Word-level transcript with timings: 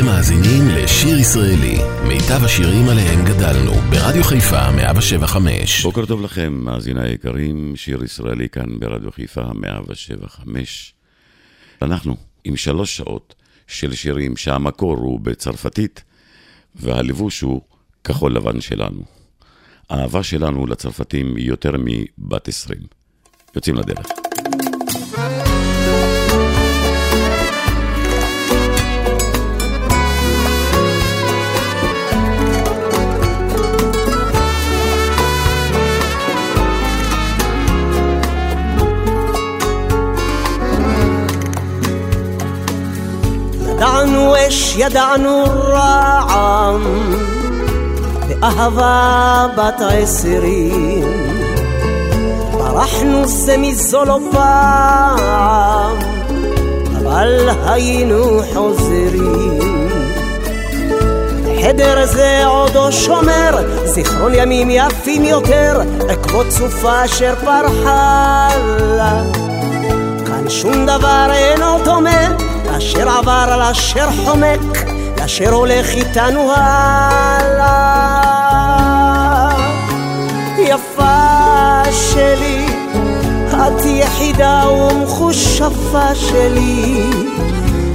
אתם 0.00 0.08
מאזינים 0.08 0.68
לשיר 0.68 1.18
ישראלי, 1.18 1.78
מיטב 2.08 2.44
השירים 2.44 2.88
עליהם 2.88 3.24
גדלנו, 3.24 3.72
ברדיו 3.72 4.24
חיפה 4.24 4.70
175. 4.70 5.82
בוקר 5.82 6.06
טוב 6.06 6.22
לכם, 6.22 6.52
מאזיני 6.52 7.02
היקרים, 7.02 7.76
שיר 7.76 8.04
ישראלי 8.04 8.48
כאן 8.48 8.78
ברדיו 8.78 9.12
חיפה 9.12 9.42
175. 9.54 10.94
אנחנו 11.82 12.16
עם 12.44 12.56
שלוש 12.56 12.96
שעות 12.96 13.34
של 13.66 13.94
שירים 13.94 14.36
שהמקור 14.36 14.96
הוא 14.96 15.20
בצרפתית, 15.20 16.02
והלבוש 16.74 17.40
הוא 17.40 17.60
כחול 18.04 18.34
לבן 18.36 18.60
שלנו. 18.60 19.02
האהבה 19.90 20.22
שלנו 20.22 20.66
לצרפתים 20.66 21.36
היא 21.36 21.48
יותר 21.48 21.72
מבת 21.78 22.48
עשרים. 22.48 22.82
יוצאים 23.54 23.76
לדרך. 23.76 24.19
אש, 44.50 44.74
ידענו 44.76 45.44
רעם, 45.44 46.82
באהבה 48.28 49.46
בת 49.56 49.80
עשרים. 49.80 51.04
ברחנו 52.52 53.28
זה 53.28 53.56
מזו 53.56 54.04
לא 54.04 54.18
פעם, 54.32 55.96
אבל 56.98 57.48
היינו 57.66 58.42
חוזרים. 58.54 59.88
חדר 61.62 62.06
זה 62.06 62.46
עודו 62.46 62.92
שומר, 62.92 63.50
זיכרון 63.84 64.32
ימים 64.34 64.70
יפים 64.70 65.24
יותר, 65.24 65.80
עקבות 66.08 66.50
סופה 66.50 67.04
אשר 67.04 67.34
פרחה 67.44 68.48
לה. 68.96 69.22
כאן 70.26 70.48
שום 70.48 70.86
דבר 70.86 71.30
אינו 71.32 71.84
דומה 71.84 72.49
אשר 72.78 73.08
עבר 73.08 73.46
על 73.52 73.62
אשר 73.62 74.08
חומק, 74.24 74.60
אשר 75.24 75.52
הולך 75.52 75.88
איתנו 75.88 76.52
הלאה. 76.56 77.90
יפה 80.58 81.82
שלי, 81.92 82.66
את 83.50 83.84
יחידה 83.84 84.64
ומחושפה 84.70 86.14
שלי, 86.14 87.02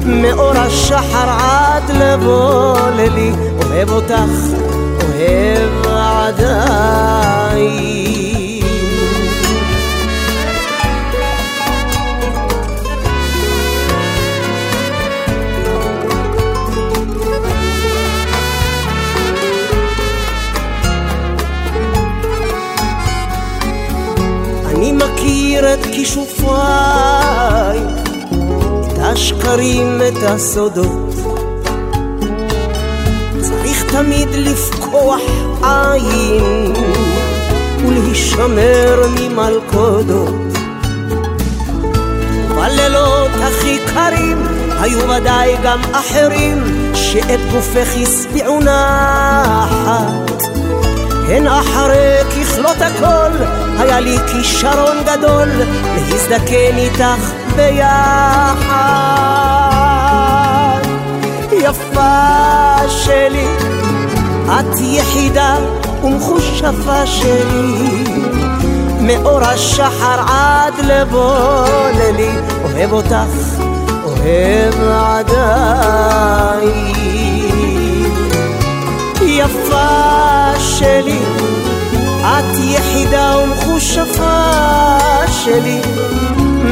מאור 0.06 0.58
השחר 0.58 1.30
עד 1.30 1.90
לבוא 1.90 2.78
לילי, 2.96 3.32
אוהב 3.66 3.92
אותך, 3.92 4.32
אוהב 5.02 5.86
עדיין. 5.88 7.95
מכיר 25.56 25.74
את 25.74 25.86
כישופיי, 25.92 27.80
את 28.82 28.98
השקרים, 29.00 30.02
את 30.08 30.24
הסודות. 30.24 31.16
צריך 33.42 33.92
תמיד 33.92 34.28
לפקוח 34.32 35.22
עין 35.64 36.74
ולהישמר 37.88 39.06
ממלכודות. 39.20 40.36
בלילות 42.56 43.32
הכי 43.44 43.80
קרים 43.94 44.48
היו 44.80 45.10
ודאי 45.10 45.56
גם 45.64 45.82
אחרים 45.92 46.64
שאת 46.94 47.40
גופך 47.52 47.88
השביעו 48.02 48.60
נחת. 48.60 50.42
הן 51.28 51.48
אחרי 51.48 52.18
ככלות 52.24 52.82
הכל, 52.82 53.65
היה 53.80 54.00
לי 54.00 54.18
כישרון 54.28 54.98
גדול 55.06 55.50
להזדקן 55.96 56.78
איתך 56.78 57.32
ביחד. 57.56 59.06
יפה 61.52 62.76
שלי, 62.88 63.48
את 64.46 64.80
יחידה 64.82 65.56
ומחושפה 66.04 67.06
שלי, 67.06 68.04
מאור 69.02 69.44
השחר 69.44 70.20
עד 70.28 70.74
לבוא 70.84 71.68
לילי, 71.98 72.32
אוהב 72.64 72.92
אותך, 72.92 73.62
אוהב 74.04 74.76
עדיין. 74.90 76.16
יפה 79.22 80.52
שלי, 80.60 81.20
את 82.26 82.58
יחידה 82.60 83.38
ומחושפה 83.44 84.58
שלי, 85.28 85.82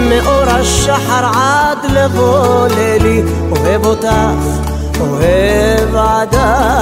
מאור 0.09 0.50
השחר 0.50 1.25
עד 1.25 1.86
לבוא 1.94 2.68
לילי, 2.68 3.22
אוהב 3.52 3.86
אותך, 3.86 4.08
אוהב 5.00 5.96
עדיין. 5.96 6.74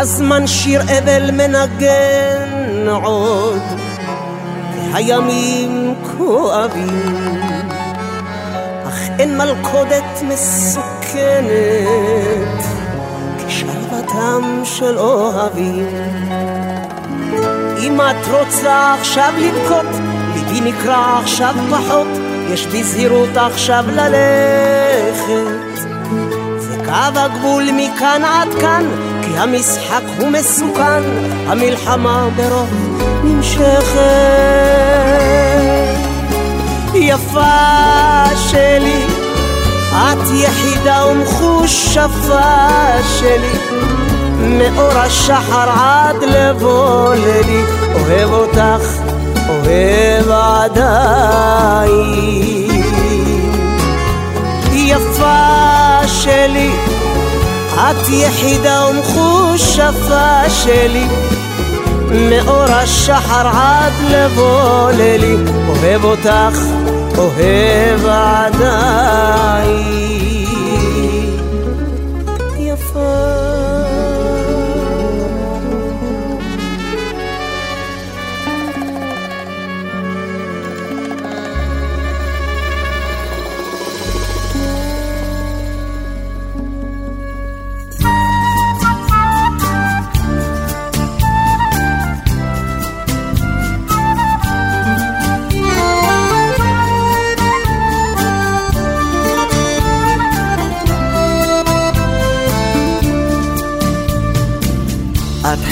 הזמן 0.00 0.46
שיר 0.46 0.82
אבל 0.82 1.30
מנגן 1.30 2.88
עוד, 3.02 3.62
והימים 4.92 5.94
כואבים, 6.16 7.40
אך 8.88 9.08
אין 9.18 9.38
מלכודת 9.38 10.22
מסוכנת 10.28 11.48
כשלוותם 13.46 14.60
של 14.64 14.98
אוהבים. 14.98 15.88
אם 17.78 18.00
את 18.00 18.28
רוצה 18.30 18.94
עכשיו 19.00 19.32
לבכות, 19.38 19.86
ליבי 20.34 20.70
נקרע 20.70 21.18
עכשיו 21.22 21.54
פחות, 21.70 22.08
יש 22.50 22.66
בי 22.66 22.84
זהירות 22.84 23.36
עכשיו 23.36 23.84
ללכת. 23.88 25.78
זה 26.58 26.76
קו 26.84 27.20
הגבול 27.20 27.64
מכאן 27.72 28.22
עד 28.24 28.48
כאן, 28.60 28.84
המשחק 29.38 30.02
הוא 30.18 30.28
מסוכן, 30.28 31.02
המלחמה 31.46 32.28
ברוב 32.36 32.68
נמשכת. 33.24 33.98
יפה 36.94 38.24
שלי, 38.50 39.04
את 39.92 40.18
יחידה 40.34 41.06
ומחושפה 41.06 42.40
שלי, 43.18 43.58
מאור 44.38 44.92
השחר 44.92 45.70
עד 45.70 46.16
לבוא 46.22 47.14
לילי, 47.14 47.62
אוהב 47.94 48.32
אותך, 48.32 48.82
אוהב 49.48 50.30
עדיין. 50.30 51.98
יפה 54.72 56.06
שלי, 56.06 56.70
את 57.78 58.08
יחידה 58.08 58.86
ומחושפה 58.90 60.50
שלי, 60.50 61.06
מאור 62.10 62.64
השחר 62.68 63.48
עד 63.48 63.92
לבוא 64.10 64.90
לילי, 64.90 65.36
אוהב 65.68 66.04
אותך, 66.04 66.58
אוהב 67.18 68.06
עדיין. 68.06 68.98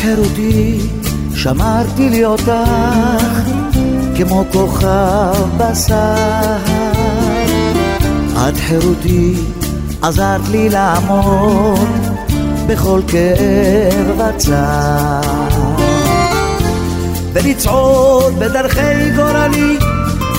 חירותי, 0.06 0.78
שמרתי 1.34 2.10
לי 2.10 2.24
אותך 2.24 2.50
כמו 4.16 4.44
כוכב 4.52 5.34
בסהר. 5.56 6.56
את 8.34 8.56
חירותי, 8.56 9.34
עזרת 10.02 10.48
לי 10.50 10.68
לעמוד 10.68 11.88
בכל 12.66 13.00
כאב 13.08 14.20
וצער. 14.20 15.20
ולצעוד 17.32 18.38
בדרכי 18.38 19.10
גורלי, 19.16 19.78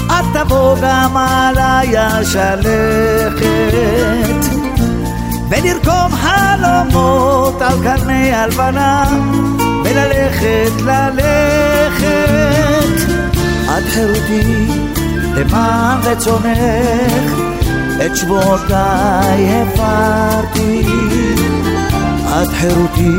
את 0.08 0.26
תבוא 0.34 0.76
גם 0.82 1.18
עליי 1.18 1.98
השלכת. 1.98 3.48
ולרקום 5.50 6.07
חלומות 6.38 7.62
על 7.62 7.84
קרני 7.84 8.34
הלבנה, 8.34 9.06
וללכת, 9.84 10.82
ללכת. 10.86 12.18
את 13.78 13.84
חירותי, 13.90 14.68
למען 15.36 16.00
רצונך, 16.04 17.34
את 18.06 18.16
שבועותיי 18.16 19.62
הפרתי. 19.62 20.82
את 22.28 22.48
חירותי, 22.48 23.18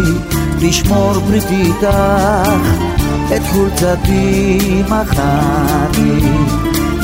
לשמור 0.61 1.12
בריתי 1.12 1.62
איתך, 1.62 2.50
את 3.37 3.43
חולצתי 3.53 4.82
מכרתי. 4.88 6.29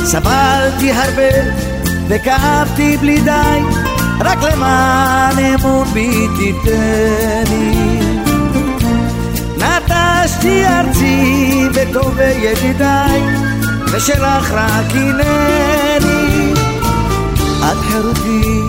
סבלתי 0.05 0.93
הרבה 0.93 1.51
וכאבתי 2.09 2.97
בלי 2.97 3.21
די, 3.21 3.61
רק 4.21 4.39
למען 4.43 5.39
אמון 5.39 5.87
בי 5.93 6.27
תיתני. 6.37 8.01
נטשתי 9.59 10.67
ארצי 10.67 11.69
וטובי 11.75 12.25
ידידיי, 12.25 13.23
ושלך 13.93 14.53
רק 14.53 14.91
הנני. 14.91 16.53
את 17.61 17.77
חירותי, 17.89 18.61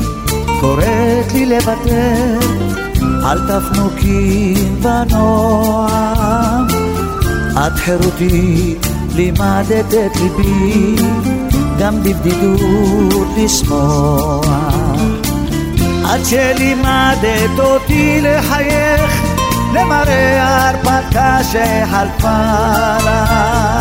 קוראת 0.61 1.33
לי 1.33 1.45
לוותר 1.45 2.39
על 3.23 3.39
תפנוקים 3.47 4.81
בנועם. 4.81 6.67
את 7.67 7.75
חירותי, 7.75 8.75
לימדת 9.15 9.93
את 9.93 10.15
ליבי 10.21 10.95
גם 11.79 12.03
בבדידות 12.03 13.27
לשמוח. 13.37 14.74
עד 16.09 16.25
שלימדת 16.25 17.59
אותי 17.59 18.21
לחייך 18.21 19.23
למראה 19.73 20.69
הרפתקה 20.69 21.37
שחלפה 21.43 22.97
לה. 23.05 23.79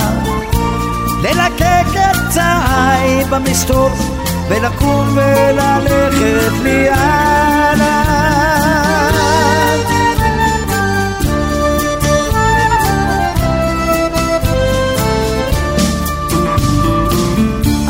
ללקק 1.22 1.86
את 1.94 2.16
צעי 2.30 3.24
במסתור 3.30 3.90
ולקום 4.48 5.08
וללכת 5.14 6.52
לי 6.62 6.88
עליו. 6.88 8.14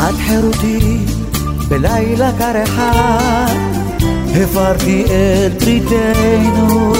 את 0.08 0.14
חירותי 0.26 0.98
בלילה 1.68 2.30
קר 2.38 2.62
אחד 2.64 3.73
הפרתי 4.42 5.04
את 5.04 5.62
בריתנו 5.62 6.92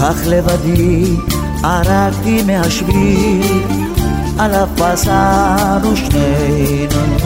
כך 0.00 0.14
לבדי 0.26 1.16
ערקתי 1.64 2.42
מהשביל 2.42 3.62
עליו 4.38 4.68
פסענו 4.76 5.96
שנינו. 5.96 7.16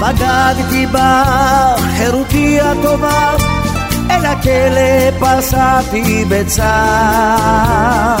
בגדתי 0.00 0.86
בך 0.86 1.80
חירותי 1.96 2.60
הטובה 2.60 3.30
אל 4.10 4.26
הכלא 4.26 5.10
פסעתי 5.20 6.24
בצער. 6.28 8.18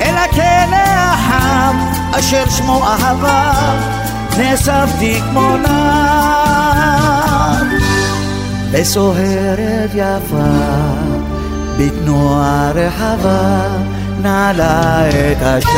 אל 0.00 0.14
הכלא 0.16 0.76
החם 0.86 1.76
אשר 2.18 2.50
שמו 2.50 2.84
אהבה 2.84 3.52
נאספתי 4.38 5.20
כמו 5.30 5.56
נער 5.56 6.21
וסוהרת 8.82 9.90
יפה 9.94 10.52
בתנועה 11.78 12.70
רחבה 12.74 13.68
נעלה 14.22 15.08
את 15.08 15.36
השער 15.40 15.72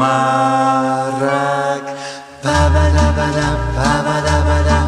תאמר 0.00 1.10
רק 1.20 1.82
בבדה 2.44 3.12
בדה 3.12 3.54
בבדה 3.76 4.40
בדה 4.40 4.80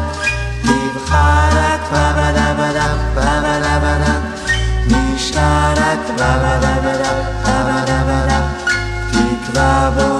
לבך 0.63 1.11
רק 1.53 1.81
בבדה 1.91 2.53
בדה 2.53 2.87
בבדה 3.15 3.79
בדה 3.79 4.13
נשאר 4.87 5.73
רק 5.77 6.09
בבדה 6.13 6.75
בדה 6.83 7.11
בבדה 7.43 8.03
בדה 8.03 8.41
תקווה 9.11 9.89
בוערת 9.95 10.12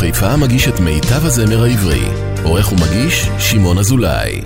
חיפה 0.00 0.36
מגיש 0.36 0.68
את 0.68 0.80
מיטב 0.80 1.24
הזמר 1.26 1.62
העברי. 1.62 2.04
עורך 2.44 2.72
ומגיש, 2.72 3.28
שמעון 3.38 3.78
אזולאי. 3.78 4.40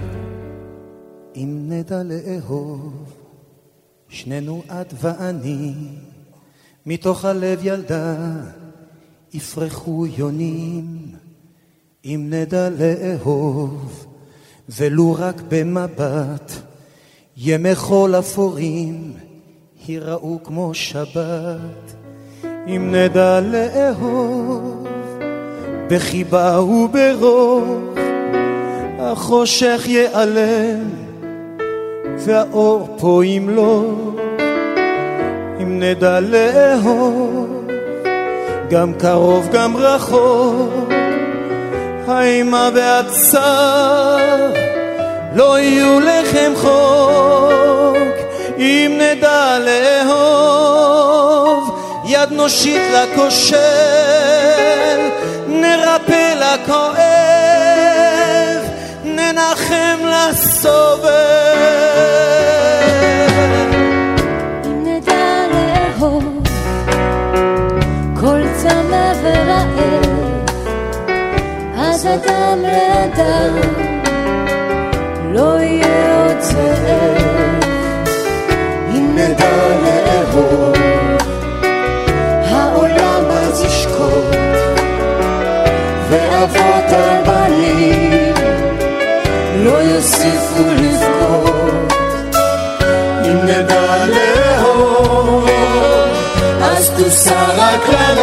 אם 1.36 1.66
נדע 1.68 2.02
לאהוב, 2.02 3.12
שנינו 4.08 4.62
את 4.66 4.94
ואני, 5.00 5.72
מתוך 6.86 7.24
הלב 7.24 7.58
ילדה, 7.62 8.16
יפרחו 9.34 10.06
יונים. 10.18 10.96
אם 12.04 12.26
נדע 12.30 12.68
לאהוב, 12.70 14.06
ולו 14.68 15.16
רק 15.18 15.42
במבט, 15.48 16.52
ימי 17.36 17.74
חול 17.74 18.18
אפורים 18.18 19.12
ייראו 19.88 20.38
כמו 20.44 20.74
שבת. 20.74 21.94
אם 22.66 22.94
נדע 22.94 23.40
לאהוב, 23.40 24.91
בחיבה 25.88 26.60
וברוך, 26.60 27.68
החושך 28.98 29.82
ייעלם, 29.86 30.90
והאור 32.18 32.96
פה 32.98 33.22
ימלוך. 33.24 34.14
אם 35.62 35.80
נדע 35.80 36.20
לאהוב, 36.20 37.68
גם 38.70 38.92
קרוב 38.98 39.48
גם 39.52 39.76
רחוק, 39.76 40.92
האימה 42.06 42.70
והצער 42.74 44.52
לא 45.34 45.58
יהיו 45.58 46.00
לחם 46.00 46.52
חוק. 46.56 47.12
אם 48.58 49.00
נדע 49.00 49.58
לאהוב, 49.58 50.90
יד 52.06 52.32
נושיט 52.32 52.82
לכושל, 52.92 53.56
נרפא 55.60 56.34
לכואב, 56.34 57.02
ננחם 59.04 59.98
לסובב. 60.04 61.08
אם 64.64 64.84
נדע 64.86 65.46
לאהוב 65.52 66.24
כל 68.20 68.40
צמא 68.56 69.12
ורעב, 69.22 70.50
אז 71.78 72.06
אדם 72.06 72.58
לאדם 72.62 73.54
לא 75.32 75.60
יהיה 75.60 76.24
עוד 76.24 76.40
זאב. 76.40 77.64
אם 78.88 79.16
נדע 79.18 79.56
לאהוב, 79.82 80.81
לא 89.72 89.78
יוסיפו 89.78 90.62
לבכות. 90.76 91.92
אם 93.24 93.38
נדע 93.44 94.06
לאהוב, 94.06 95.48
אז 96.62 96.90
תוסר 96.96 97.60
הקללה, 97.60 98.21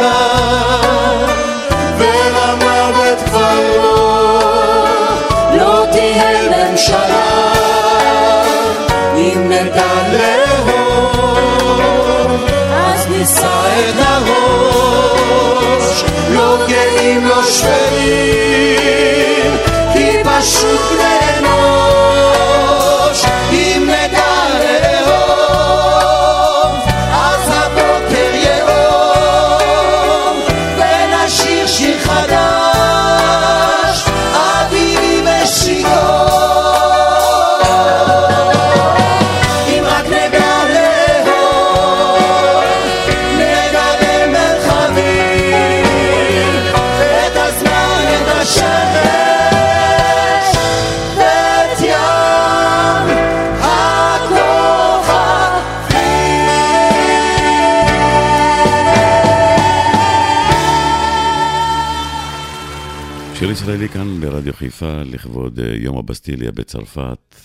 ברדיו 64.39 64.53
חיפה 64.53 65.01
לכבוד 65.05 65.60
אה, 65.60 65.75
יום 65.75 65.98
הבסטיליה 65.98 66.51
בצרפת. 66.51 67.36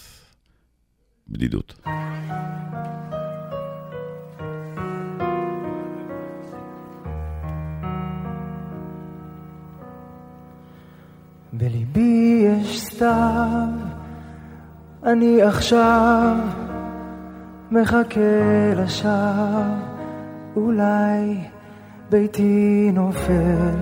בדידות. 1.28 1.80
בליבי 11.52 12.44
יש 12.46 12.80
סתיו, 12.80 13.68
אני 15.02 15.42
עכשיו 15.42 16.36
מחכה 17.70 18.74
לשווא, 18.76 19.64
אולי 20.56 21.38
ביתי 22.10 22.90
נופל 22.92 23.74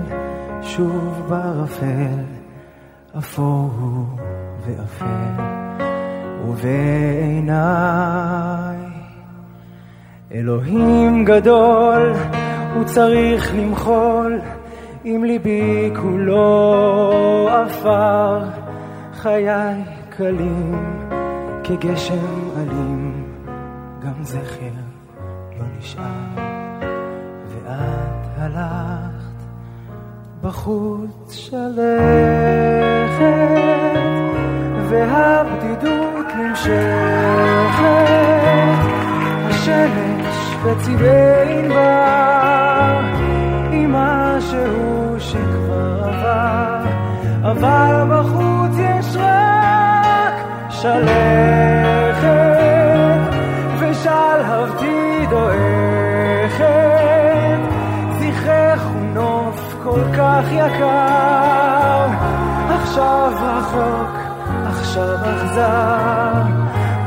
שוב 0.62 1.26
בערפל, 1.28 2.42
אפור 3.19 3.71
ואפל, 4.66 5.42
ובעיניי 6.47 7.62
אלוהים 10.33 11.25
גדול, 11.25 12.12
הוא 12.75 12.85
צריך 12.85 13.54
למחול, 13.54 14.40
אם 15.04 15.25
ליבי 15.26 15.90
כולו 15.97 17.49
עפר, 17.49 18.45
חיי 19.12 19.49
קלים 20.11 21.09
כגשם 21.64 22.50
אלים, 22.57 23.25
גם 24.04 24.23
זכר 24.23 24.66
לא 25.59 25.64
נשאר. 25.78 26.02
ואת 27.49 28.38
הלכת 28.38 28.92
בחוץ 30.43 31.33
שלכת, 31.33 31.73
והבדידות 34.89 36.27
נמשכת, 36.37 36.73
השמש 39.49 40.57
בצבעי 40.65 41.59
ענבר, 41.59 43.01
עם 43.73 43.93
משהו 43.93 45.15
שכבר 45.19 46.05
עבר, 46.05 46.79
אבל 47.43 48.05
בחוץ 48.11 48.79
יש 48.79 49.17
רק 49.17 50.35
שלכת, 50.71 52.33
ושלהבתי 53.81 55.27
דועכת, 55.31 55.62
כך 60.33 60.53
יקר, 60.53 62.07
עכשיו 62.69 63.33
רחוק, 63.41 64.17
עכשיו 64.67 65.17
אכזר, 65.17 66.43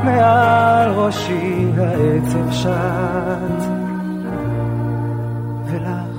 מעל 0.04 0.90
ראשי 0.90 1.66
העצב 1.78 2.52
שט, 2.52 3.66
ולך 5.66 6.16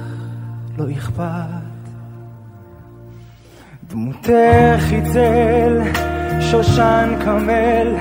לא 0.77 0.85
אכפת. 0.91 1.67
דמותך 3.89 4.83
היא 4.91 5.03
צל, 5.13 5.81
שושן 6.39 7.15
קמל, 7.25 7.95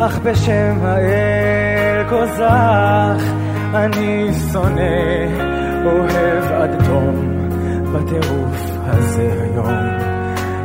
אך 0.00 0.18
בשם 0.18 0.78
האל 0.82 2.08
קוזח, 2.08 3.22
אני 3.74 4.28
שונא, 4.52 4.82
אוהב 5.84 6.52
עד 6.52 6.84
תום, 6.84 7.41
בטירוף 7.92 8.72
הזה 8.84 9.32
היום. 9.42 10.12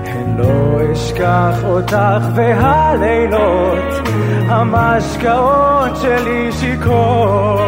הן 0.06 0.38
לא 0.38 0.92
אשכח 0.94 1.64
אותך 1.64 2.28
והלילות, 2.36 4.08
המשקאות 4.48 5.96
שלי 5.96 6.52
שיכור 6.52 7.60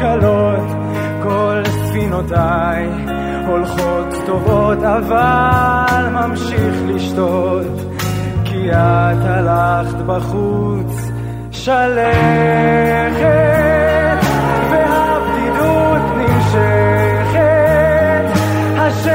קלות. 0.00 0.80
כל 1.22 1.62
ספינותיי 1.64 2.88
הולכות 3.46 4.14
טובות, 4.26 4.78
אבל 4.78 6.08
ממשיך 6.12 6.74
לשתות, 6.86 7.66
כי 8.44 8.70
את 8.72 9.24
הלכת 9.24 9.96
בחוץ 10.06 11.10
שלכת. 11.50 12.80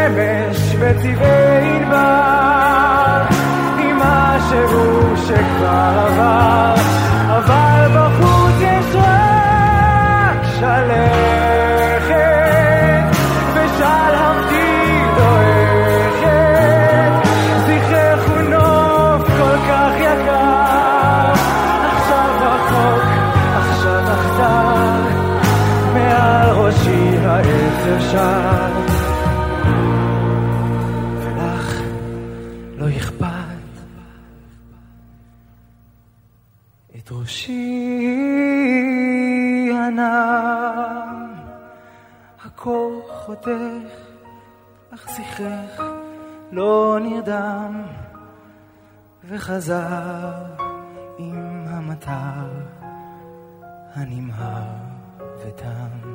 שמש 0.06 0.76
וצבעי 0.80 1.78
ענבר, 1.78 3.22
עם 3.80 3.98
משהו 4.00 5.18
שכבר 5.28 6.06
עבר, 6.08 6.76
אבל... 7.38 8.05
כלפך, 43.46 43.96
אך 44.94 45.10
שיחך 45.16 45.84
לא 46.52 46.98
נרדם, 47.02 47.84
וחזר 49.24 50.46
עם 51.18 51.66
המטר 51.68 52.50
הנמהר 53.94 54.64
ותם, 55.40 56.10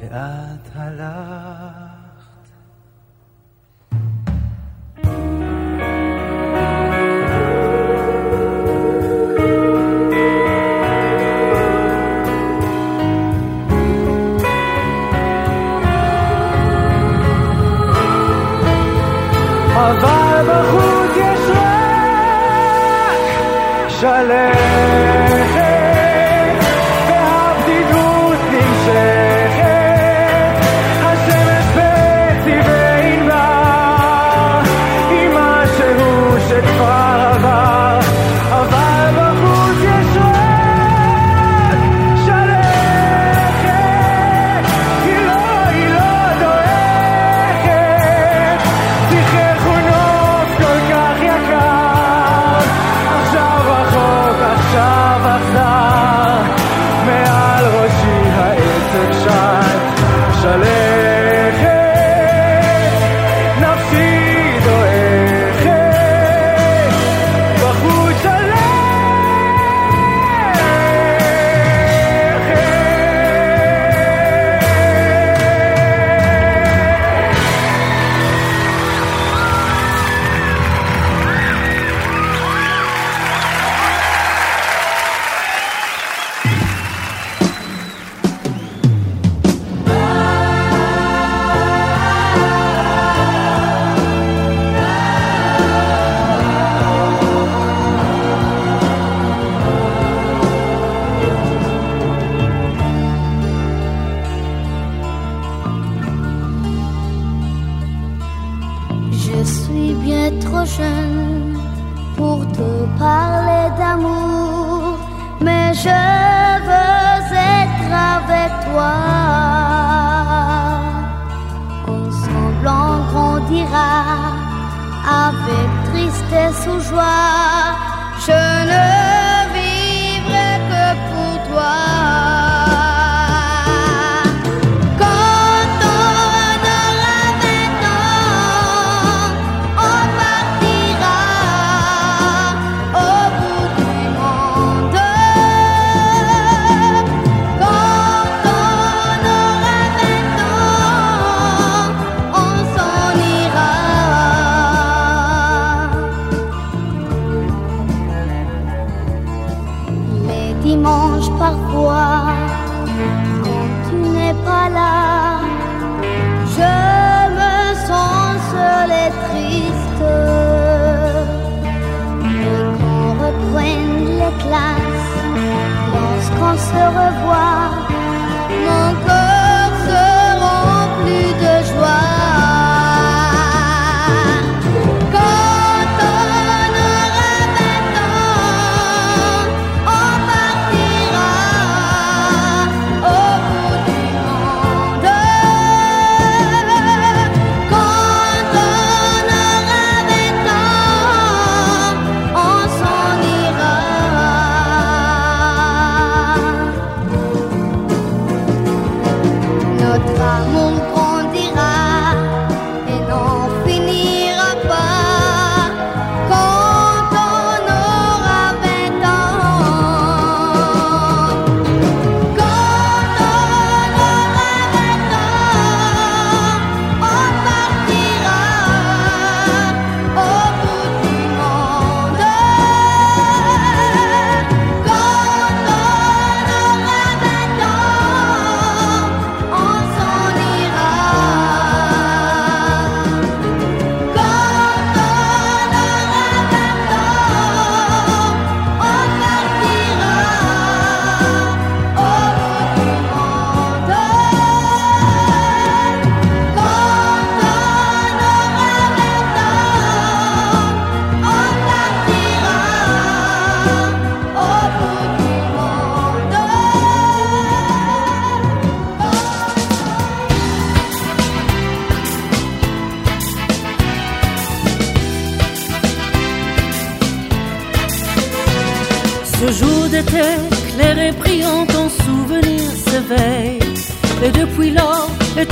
ואת 0.00 0.68
הלך. 0.74 1.87
אבל 19.90 20.42
בחוץ 20.48 21.16
יש 21.16 21.40
רק 21.50 23.18
שלם. 23.88 24.67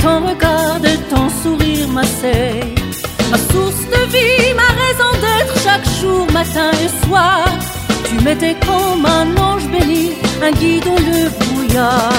ton 0.04 0.18
regard 0.30 0.80
et 0.84 0.98
ton 1.10 1.26
sourire 1.42 1.88
m'asseyent. 1.88 2.74
Ma 3.30 3.38
source 3.38 3.84
de 3.94 4.02
vie, 4.14 4.54
ma 4.62 4.70
raison 4.82 5.10
d'être 5.22 5.54
chaque 5.64 5.88
jour, 6.00 6.26
matin 6.32 6.70
et 6.84 7.06
soir. 7.06 7.44
Tu 8.08 8.14
m'étais 8.24 8.56
comme 8.66 9.04
un 9.06 9.28
ange 9.48 9.66
béni, 9.74 10.12
un 10.42 10.52
guide 10.52 10.84
dans 10.84 11.02
le 11.10 11.28
brouillard. 11.38 12.12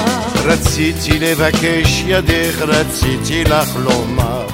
רציתי 0.46 1.20
לבקש 1.20 2.04
ידך, 2.08 2.62
רציתי 2.62 3.44
לך 3.44 3.76
לומר 3.76 4.48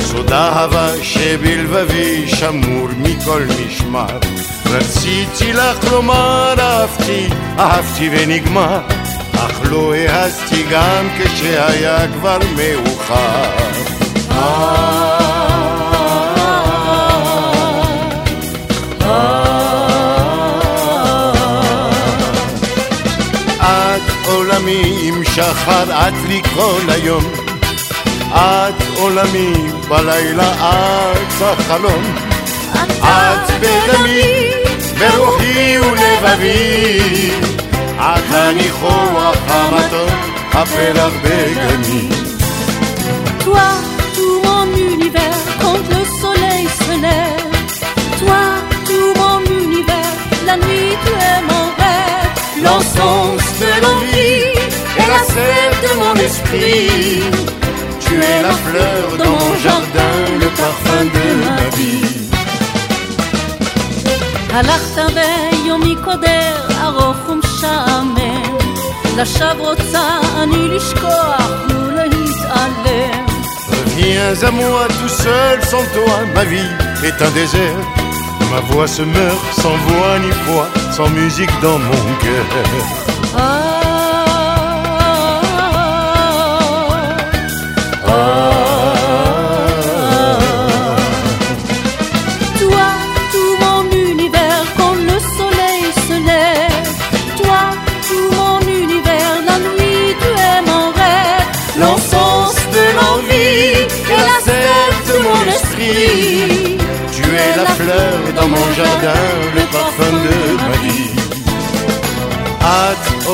סוד 0.00 0.32
אהבה 0.32 0.88
שבלבבי 1.02 2.28
שמור 2.28 2.88
מכל 2.98 3.42
משמר 3.66 4.18
רציתי 4.70 5.52
לך 5.52 5.92
לומר 5.92 6.54
אהבתי, 6.58 7.26
אהבתי 7.58 8.10
ונגמר 8.12 8.80
אך 8.88 8.97
לא 9.69 9.93
העזתי 9.93 10.63
גם 10.71 11.07
כשהיה 11.17 12.07
כבר 12.13 12.37
מאוחר 12.55 13.69
את 23.61 24.27
עולמי 24.27 24.99
עם 25.01 25.23
שחר, 25.23 25.83
את 25.83 26.13
לי 26.27 26.41
כל 26.53 26.81
היום. 26.87 27.23
את 28.31 28.83
עולמי 28.97 29.53
בלילה, 29.87 30.53
את 31.11 31.41
החלום. 31.41 32.15
את 32.99 33.51
בדמי, 33.59 34.51
ברוחי 34.99 35.77
ולבבי. 35.79 37.58
את 37.98 38.24
הניחוח 38.30 39.36
המתוק, 39.48 40.10
הפרח 40.52 41.12
בגני. 41.22 42.08
Toi, 43.44 43.70
tout 44.16 44.38
mon 44.46 44.68
univers, 44.92 45.42
quand 45.62 45.82
le 45.94 46.02
soleil 46.22 46.64
se 46.84 46.94
lève. 47.06 47.52
Toi, 48.20 48.42
tout 48.88 49.10
mon 49.20 49.40
univers, 49.64 50.16
la 50.48 50.56
nuit 50.64 50.92
tu 51.04 51.12
es 51.30 51.40
mon 51.50 51.64
rêve. 51.80 52.30
L'encens 52.64 53.46
de 53.62 53.70
l'envie 53.82 54.46
et 55.00 55.06
la 55.14 55.22
sève 55.34 55.76
de 55.84 55.90
mon 56.00 56.14
esprit. 56.28 57.22
Tu 58.04 58.14
es 58.32 58.40
la 58.48 58.56
fleur 58.64 59.04
dans 59.20 59.36
mon 59.42 59.54
jardin, 59.64 60.16
le 60.42 60.48
parfum 60.60 61.04
de 61.16 61.26
ma 61.42 61.58
vie. 61.76 62.24
הלכת 64.54 64.98
ביומי 65.14 65.94
קודר, 66.04 66.56
ארוך 66.82 67.16
ומשעמם. 67.58 68.56
לשווא 69.16 69.68
רוצה 69.68 70.20
אני 70.42 70.68
לשכוח 70.68 71.50
ולהתעלם. 71.68 73.24
Reviens 73.70 74.42
à 74.48 74.50
moi 74.50 74.84
tout 74.98 75.14
seul, 75.24 75.56
sans 75.70 75.86
toi, 75.94 76.16
ma 76.34 76.44
vie 76.52 76.72
est 77.08 77.18
un 77.26 77.30
désert. 77.40 77.80
Ma 78.52 78.60
voix 78.68 78.88
se 78.96 79.02
meurt 79.02 79.44
sans 79.62 79.76
voix 79.86 80.14
ni 80.24 80.32
foi, 80.44 80.64
sans 80.96 81.08
musique 81.20 81.54
dans 81.62 81.78
mon 81.88 82.04
cœur. 82.24 82.46
Toi, 83.32 83.57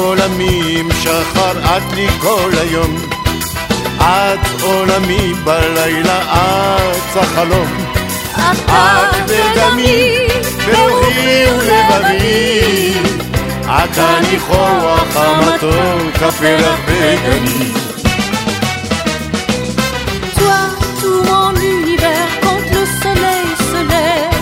את 0.05 0.09
עולמי 0.09 0.79
עם 0.79 0.89
שחר, 1.01 1.77
את 1.77 1.93
לי 1.93 2.07
כל 2.21 2.51
היום. 2.61 2.95
את 3.99 4.61
עולמי 4.61 5.33
בלילה, 5.43 6.21
את 6.21 7.17
החלום. 7.17 7.67
את 8.33 8.67
בדמי, 9.25 10.27
ברוחי 10.65 11.45
ולבבי. 11.57 12.93
את 13.65 13.97
הניחוח 13.97 15.15
המתוק, 15.15 16.21
הפרח 16.21 16.79
בגני. 16.85 17.71
Toi, 20.37 20.61
tout 21.01 21.21
mon 21.29 21.55
univers, 21.55 22.31
quand 22.43 22.63
le 22.75 22.83
soleil 23.01 23.47
se 23.69 23.81
lève. 23.91 24.35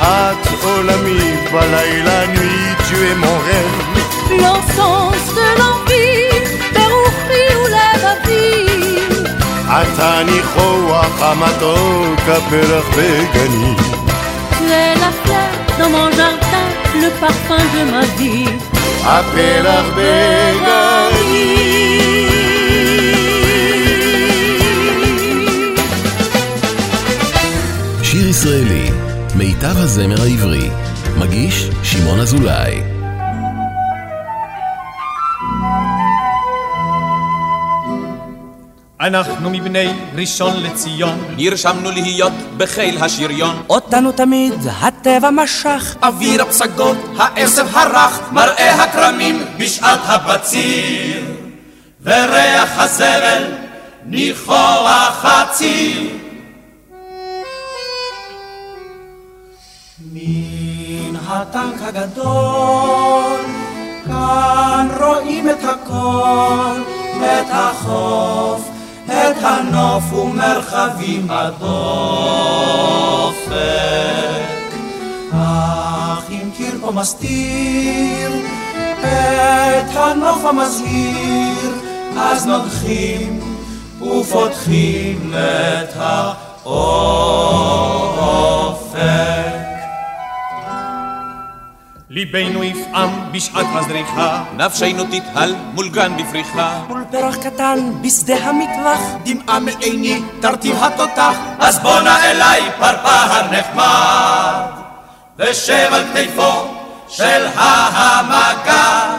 את 0.00 0.64
עולמי 0.64 1.34
בלילה, 1.52 2.26
nuit, 2.26 2.76
tu 2.88 2.94
es 2.94 3.16
mon 3.24 3.38
rêve. 3.48 3.91
L'encens 4.40 5.24
de 5.36 5.46
l'envie, 5.58 6.48
ברוחי 6.74 7.48
ולבבי. 7.62 8.98
את 9.68 9.98
הניחוח 9.98 11.22
המתוק, 11.22 12.20
הפרח 12.28 12.84
בגני. 12.96 13.76
Tu 14.58 14.68
es 14.68 14.94
la 15.02 15.10
fleur 15.22 15.50
dans 15.78 15.90
mon 15.96 16.08
jardin, 16.18 16.66
le 17.02 17.10
parfum 17.20 17.62
de 17.74 17.82
ma 17.92 18.04
vie. 18.18 18.48
הפרח 19.04 19.86
בגני. 19.96 21.12
שיר 28.02 28.28
ישראלי, 28.28 28.90
מיטב 29.34 29.76
הזמר 29.76 30.22
העברי. 30.22 30.70
מגיש 31.18 31.70
שמעון 31.82 32.20
אזולאי. 32.20 32.91
אנחנו 39.02 39.50
מבני 39.50 39.88
ראשון 40.14 40.62
לציון, 40.62 41.34
נרשמנו 41.36 41.90
להיות 41.90 42.32
בחיל 42.56 43.02
השריון. 43.02 43.62
אותנו 43.70 44.12
תמיד 44.12 44.54
הטבע 44.80 45.30
משך. 45.30 45.96
אוויר 46.02 46.42
הפסגות, 46.42 46.96
העשב 47.18 47.66
הרך, 47.72 48.20
מראה 48.32 48.82
הכרמים 48.82 49.44
בשעת 49.58 50.00
הבציר. 50.04 51.24
וריח 52.02 52.78
הזבל, 52.78 53.44
ניחוח 54.06 55.24
הציר. 55.24 56.10
מן 60.12 61.16
הטנק 61.26 61.80
הגדול, 61.80 63.40
כאן 64.06 64.88
רואים 65.00 65.50
את 65.50 65.64
הכל, 65.64 66.80
את 67.20 67.46
החוף, 67.50 68.71
את 69.12 69.36
הנוף 69.40 70.12
ומרחבים 70.12 71.26
הדופק. 71.30 72.12
אך 75.32 76.24
אם 76.30 76.50
קיר 76.56 76.74
פה 76.80 76.92
מסתיר 76.92 78.30
את 79.00 79.96
הנוף 79.96 80.44
המזהיר, 80.44 81.74
אז 82.18 82.46
נוגחים 82.46 83.40
ופותחים 84.00 85.32
את 85.34 85.96
האופק. 86.64 87.32
ליבנו 92.14 92.64
יפעם 92.64 93.32
בשעת 93.32 93.66
הזריחה, 93.74 94.44
נפשנו 94.56 95.04
תתהל 95.04 95.54
מול 95.74 95.88
גן 95.88 96.16
בפריחה. 96.16 96.84
מול 96.88 97.04
פרח 97.10 97.36
קטן 97.36 97.78
בשדה 98.02 98.36
המטווח, 98.36 99.00
דמעה 99.24 99.60
מעיני 99.60 100.20
תרטיב 100.40 100.76
התותח, 100.82 101.36
אז 101.58 101.78
בואנה 101.78 102.30
אליי 102.30 102.60
פרפר 102.78 103.50
נחמד, 103.52 104.70
ושב 105.38 105.88
על 105.92 106.04
כתפו 106.14 106.52
של 107.08 107.46
המגד. 107.54 109.18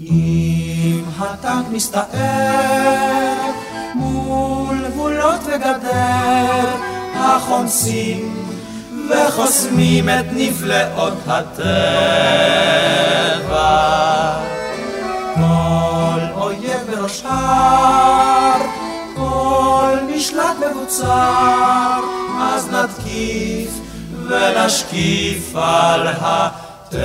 אם 0.00 1.02
הטנק 1.18 1.66
מסתער 1.70 3.50
מול 3.94 4.86
גבולות 4.88 5.40
וגדר, 5.46 6.76
החומסים 7.14 8.49
וחוסמים 9.10 10.08
את 10.08 10.24
נפלאות 10.32 11.18
הטבע. 11.26 11.60
כל 15.34 16.20
אויב 16.34 16.80
בראש 16.90 17.22
הר, 17.24 18.60
כל 19.16 19.96
משלט 20.16 20.56
מבוצר, 20.70 22.00
אז 22.40 22.68
נתקיף 22.70 23.70
ונשקיף 24.28 25.56
על 25.56 26.06
הטבע. 26.20 27.00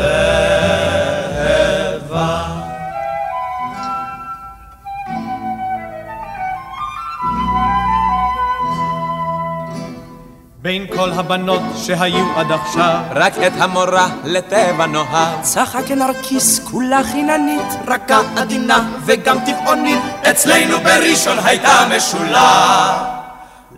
בין 10.65 10.87
כל 10.95 11.11
הבנות 11.11 11.61
שהיו 11.77 12.25
עד 12.35 12.51
עכשיו. 12.51 12.99
רק 13.11 13.33
את 13.37 13.51
המורה 13.59 14.07
לטבע 14.23 14.85
נוהג. 14.85 15.41
צחק 15.41 15.91
נרקיס 15.91 16.59
כולה 16.59 17.03
חיננית 17.03 17.67
רכה 17.87 18.21
עדינה 18.35 18.89
וגם 19.05 19.37
טבעונית. 19.45 19.99
אצלנו 20.31 20.79
בראשון 20.79 21.37
הייתה 21.45 21.87
משולה 21.95 22.97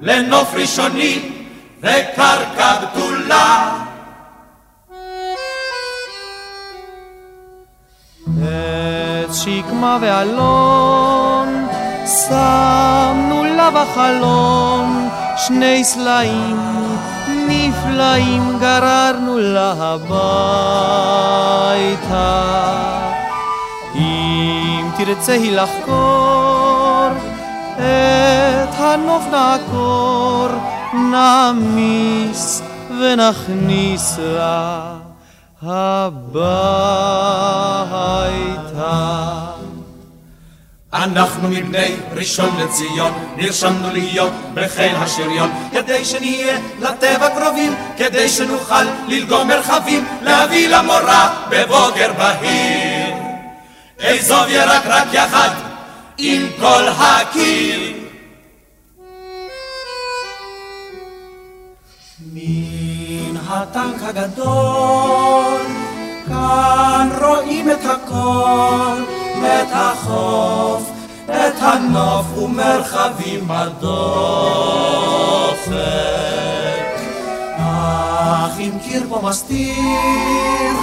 לנוף 0.02 0.54
ראשוני 0.54 1.32
וקרקע 1.80 2.76
בתולה. 2.82 3.78
את 9.26 9.34
שקמה 9.34 9.98
ואלון 10.02 11.67
שמנו 12.08 13.44
לה 13.44 13.70
בחלון 13.72 15.10
שני 15.38 15.84
סלעים 15.84 16.58
נפלאים 17.48 18.58
גררנו 18.60 19.38
לה 19.38 19.74
הביתה 19.78 20.18
אם 23.96 24.90
תרצה 24.98 25.34
היא 25.34 25.58
לחקור 25.58 27.08
את 27.76 28.76
הנוף 28.80 29.24
נעקור 29.32 30.48
נעמיס 30.94 32.62
ונכניס 32.90 34.20
לה 34.20 34.94
הביתה. 35.64 36.28
אנחנו 41.04 41.50
מבני 41.50 41.96
ראשון 42.12 42.50
לציון, 42.60 43.12
נרשמנו 43.38 43.92
להיות 43.94 44.32
בחיל 44.54 44.96
השריון, 44.96 45.50
כדי 45.72 46.06
שנהיה 46.06 46.58
לטבע 46.80 47.30
קרובים, 47.30 47.76
כדי 47.98 48.30
שנוכל 48.30 48.84
ללגום 49.08 49.48
מרחבים, 49.48 50.06
להביא 50.22 50.68
למורה 50.70 51.46
בבוקר 51.50 52.14
בהיר. 52.18 53.16
אזוב 54.00 54.50
ירק 54.50 54.82
רק 54.86 55.08
יחד 55.14 55.50
עם 56.18 56.48
כל 56.60 56.84
הקיר. 56.88 57.94
מן 62.34 63.38
הטנק 63.48 64.02
הגדול, 64.04 65.62
כאן 66.28 67.10
רואים 67.22 67.72
את 67.72 67.86
הכל, 67.86 69.17
את 69.48 69.68
החוף, 69.72 70.92
את 71.26 71.54
הנוף 71.60 72.38
ומרחבים 72.38 73.48
הדופק. 73.50 74.38
אך 77.58 78.60
אם 78.60 78.72
קיר 78.84 79.04
פה 79.10 79.22
מסתיר 79.24 80.74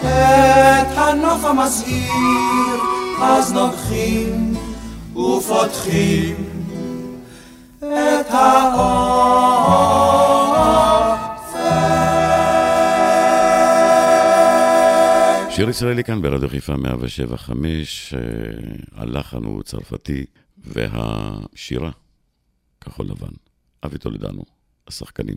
את 0.00 0.98
הנוף 0.98 1.44
המזהיר, 1.44 2.80
אז 3.22 3.52
נוגחים 3.52 4.54
ופותחים 5.16 6.34
את 7.80 8.30
האור. 8.30 9.93
שיר 15.54 15.70
ישראלי 15.70 16.04
כאן 16.04 16.22
ברדיו 16.22 16.48
חיפה 16.48 16.76
175, 16.76 18.14
הלחן 18.92 19.44
הוא 19.44 19.62
צרפתי, 19.62 20.24
והשירה 20.58 21.90
כחול 22.80 23.06
לבן. 23.06 23.34
אבי 23.84 23.98
טולדנו, 23.98 24.42
השחקנים. 24.88 25.36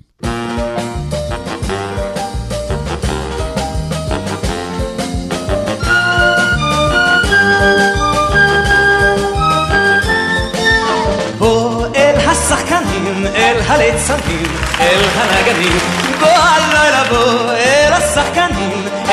השחקנים, 12.29 13.25
אל 13.35 13.59
הליצנים, 13.67 14.45
אל 14.79 15.01
הנגנים, 15.13 15.77
בוא 16.19 16.27
הלילה 16.27 17.03
בוא 17.09 17.51
אל 17.51 17.93
השחקנים, 17.93 18.46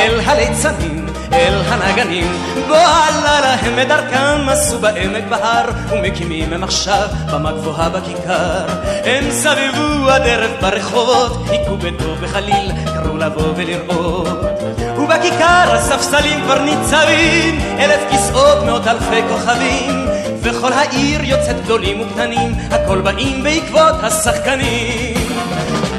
אל 0.04 0.20
הליצנים, 0.24 1.06
אל 1.32 1.54
הנגנים, 1.66 2.26
בוא 2.68 2.76
הלילה 2.76 3.54
הם 3.54 3.78
את 3.78 3.88
דרכם 3.88 4.48
עשו 4.48 4.78
בעמק 4.78 5.24
בהר, 5.28 5.64
ומקימים 5.90 6.52
הם 6.52 6.64
עכשיו 6.64 7.08
במה 7.32 7.52
גבוהה 7.52 7.88
בכיכר. 7.88 8.66
הם 9.04 9.30
סבבו 9.30 10.10
הדרך 10.10 10.50
ברחובות, 10.60 11.32
היכו 11.48 11.76
בטוב 11.76 12.18
וחליל, 12.20 12.72
קראו 12.94 13.16
לבוא 13.16 13.52
ולראות. 13.56 14.28
ובכיכר 14.98 15.74
הספסלים 15.74 16.40
כבר 16.42 16.58
ניצבים, 16.62 17.60
אלף 17.78 18.00
כיסאות, 18.10 18.64
מאות 18.66 18.86
אלפי 18.86 19.22
כוכבים. 19.28 20.06
וכל 20.42 20.72
העיר 20.72 21.24
יוצאת 21.24 21.64
גדולים 21.64 22.00
וקטנים, 22.00 22.54
הכל 22.70 23.00
באים 23.00 23.42
בעקבות 23.42 23.94
השחקנים. 24.02 25.14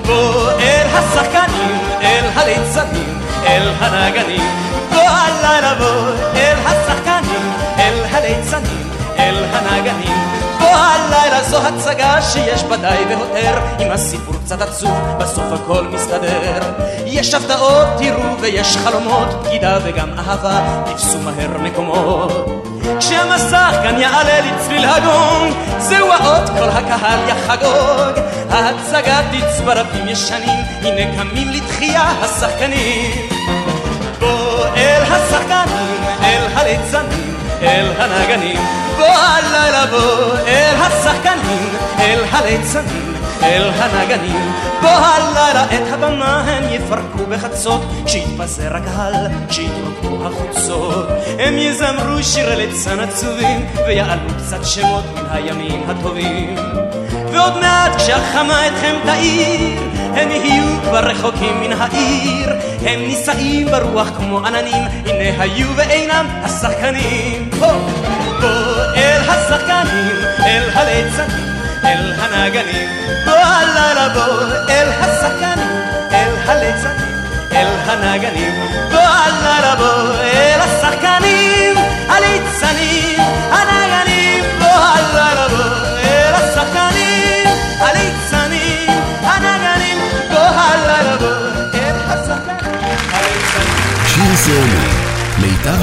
בוא 0.05 0.51
אל 0.51 0.87
השחקנים, 0.93 1.79
אל 2.01 2.25
הליצנים, 2.35 3.14
אל 3.45 3.69
הנגנים. 3.79 4.41
בוא 4.89 5.01
הלילה 5.01 5.75
בוא 5.75 6.09
אל 6.35 6.57
השחקנים, 6.65 7.53
אל 7.77 8.03
הליצנים, 8.11 8.89
אל 9.19 9.45
הנגנים. 9.51 10.17
בוא 10.59 10.67
הלילה 10.67 11.43
זו 11.43 11.57
הצגה 11.57 12.21
שיש 12.21 12.63
בה 12.63 12.77
די 12.77 13.03
והותר, 13.09 13.59
עם 13.79 13.91
הסיפור 13.91 14.35
קצת 14.45 14.61
עצוב, 14.61 14.97
בסוף 15.19 15.45
הכל 15.51 15.87
מסתדר. 15.91 16.59
יש 17.05 17.33
הפתעות, 17.33 17.87
תראו, 17.97 18.39
ויש 18.39 18.77
חלומות, 18.77 19.43
בגידה 19.43 19.77
וגם 19.83 20.09
אהבה, 20.17 20.83
תפסו 20.85 21.19
מהר 21.19 21.57
מקומות. 21.57 22.65
כשהמסך 22.99 23.75
כאן 23.83 23.99
יעלה 23.99 24.39
לצליל 24.41 24.85
הגונג, 24.85 25.53
זהו 25.79 26.11
האות 26.11 26.49
כל 26.49 26.69
הקהל 26.69 27.19
יחגוג. 27.29 28.25
ההצגה 28.49 29.19
תצבע 29.31 29.73
רבים 29.73 30.07
ישנים, 30.07 30.59
הנה 30.81 31.17
קמים 31.17 31.49
לתחייה 31.49 32.13
השחקנים. 32.21 33.34
אל 34.75 35.03
השחקנים, 35.03 36.03
אל 36.23 36.47
הליצנים, 36.53 37.35
אל 37.61 37.91
הנגנים. 37.97 38.59
בוא 38.97 39.05
הלילה 39.05 39.85
בוא 39.85 40.37
אל 40.47 40.75
השחקנים, 40.75 41.69
אל 41.99 42.23
הליצנים. 42.31 43.15
אל 43.43 43.69
הנגנים, 43.75 44.53
בוא 44.81 44.89
הלילה 44.89 45.63
את 45.63 45.93
הבמה 45.93 46.43
הם 46.47 46.63
יפרקו 46.69 47.25
בחצות, 47.29 47.81
כשיתפזר 48.05 48.75
הקהל, 48.75 49.13
כשיתרוקו 49.49 50.27
החוצות. 50.27 51.07
הם 51.39 51.57
יזמרו 51.57 52.23
שירי 52.23 52.55
ליצן 52.55 52.99
עצובים, 52.99 53.65
ויעלו 53.87 54.29
קצת 54.37 54.65
שמות 54.65 55.03
מן 55.15 55.25
הימים 55.31 55.83
הטובים. 55.89 56.55
ועוד 57.31 57.57
מעט 57.59 57.95
כשהחמה 57.95 58.67
אתכם 58.67 58.95
תאיר, 59.05 59.94
הם 60.13 60.31
יהיו 60.31 60.81
כבר 60.81 60.99
רחוקים 60.99 61.61
מן 61.61 61.71
העיר. 61.71 62.49
הם 62.81 62.99
נישאים 62.99 63.67
ברוח 63.67 64.09
כמו 64.17 64.39
עננים, 64.45 64.83
הנה 65.05 65.41
היו 65.43 65.67
ואינם 65.75 66.25
השחקנים. 66.43 67.49
בוא, 67.59 67.67
בוא 68.41 68.83
אל 68.95 69.21
השחקנים, 69.29 70.15
אל 70.45 70.69
הליצנים. 70.73 71.55
אל 71.85 72.13
הנגנים, 72.19 72.89
בוא 73.25 73.33
הלילה 73.33 74.09
בוא 74.09 74.43
אל 74.69 74.89
השחקנים, 74.99 75.81
אל 76.11 76.35
הליצנים, 76.45 77.15
אל 77.51 77.67
הנגנים, 77.85 78.54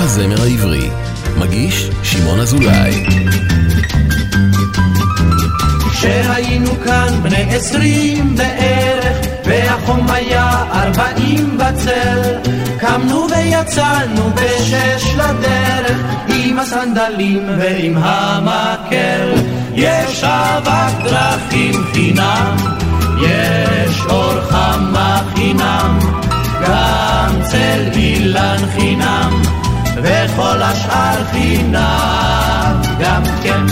הזמר 0.03 0.43
העברי, 0.43 0.91
מגיש 1.39 1.91
שמעון 2.03 2.41
אזולאי. 2.41 3.07
כשהיינו 5.93 6.71
כאן 6.85 7.09
בני 7.23 7.55
עשרים 7.55 8.37
בערך, 8.37 9.17
והחום 9.45 10.11
היה 10.11 10.65
ארבעים 10.73 11.59
בצל, 11.59 12.21
קמנו 12.79 13.27
ויצאנו 13.31 14.31
בשש 14.35 15.15
לדרך, 15.15 15.99
עם 16.29 16.59
הסנדלים 16.59 17.49
ועם 17.59 17.95
המקל. 17.97 19.33
יש 19.75 20.25
אבק 20.25 21.05
דרכים 21.05 21.85
חינם, 21.93 22.57
יש 23.21 24.01
אור 24.09 24.41
חמה 24.51 25.23
חינם. 25.35 25.99
אילן 28.23 28.57
חינם, 28.77 29.43
וכל 30.03 30.63
השאר 30.63 31.25
חינם 31.31 32.81
גם 33.01 33.23
כן. 33.43 33.67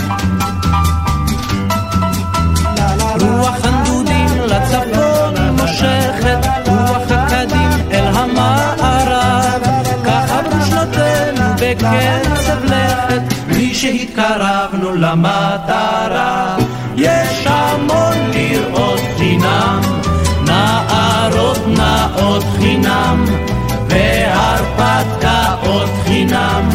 רוח 3.19 3.55
הנדודים 3.63 4.27
לצפון 4.45 5.33
מושכת, 5.59 6.47
רוח 6.67 7.11
הקדים 7.11 7.69
אל 7.91 8.07
המערב, 8.07 9.61
ככה 10.05 10.39
עברו 10.39 10.81
בקצב 11.55 12.65
לכת, 12.65 13.21
בלי 13.47 13.73
שהתקרבנו 13.73 14.95
למטרה. 14.95 16.57
יש 16.95 17.47
המון 17.47 18.13
לראות 18.33 19.01
חינם, 19.17 19.81
נערות 20.45 21.67
נאות 21.67 22.43
חינם, 22.59 23.25
והרפתקאות 23.91 25.89
חינם, 26.03 26.69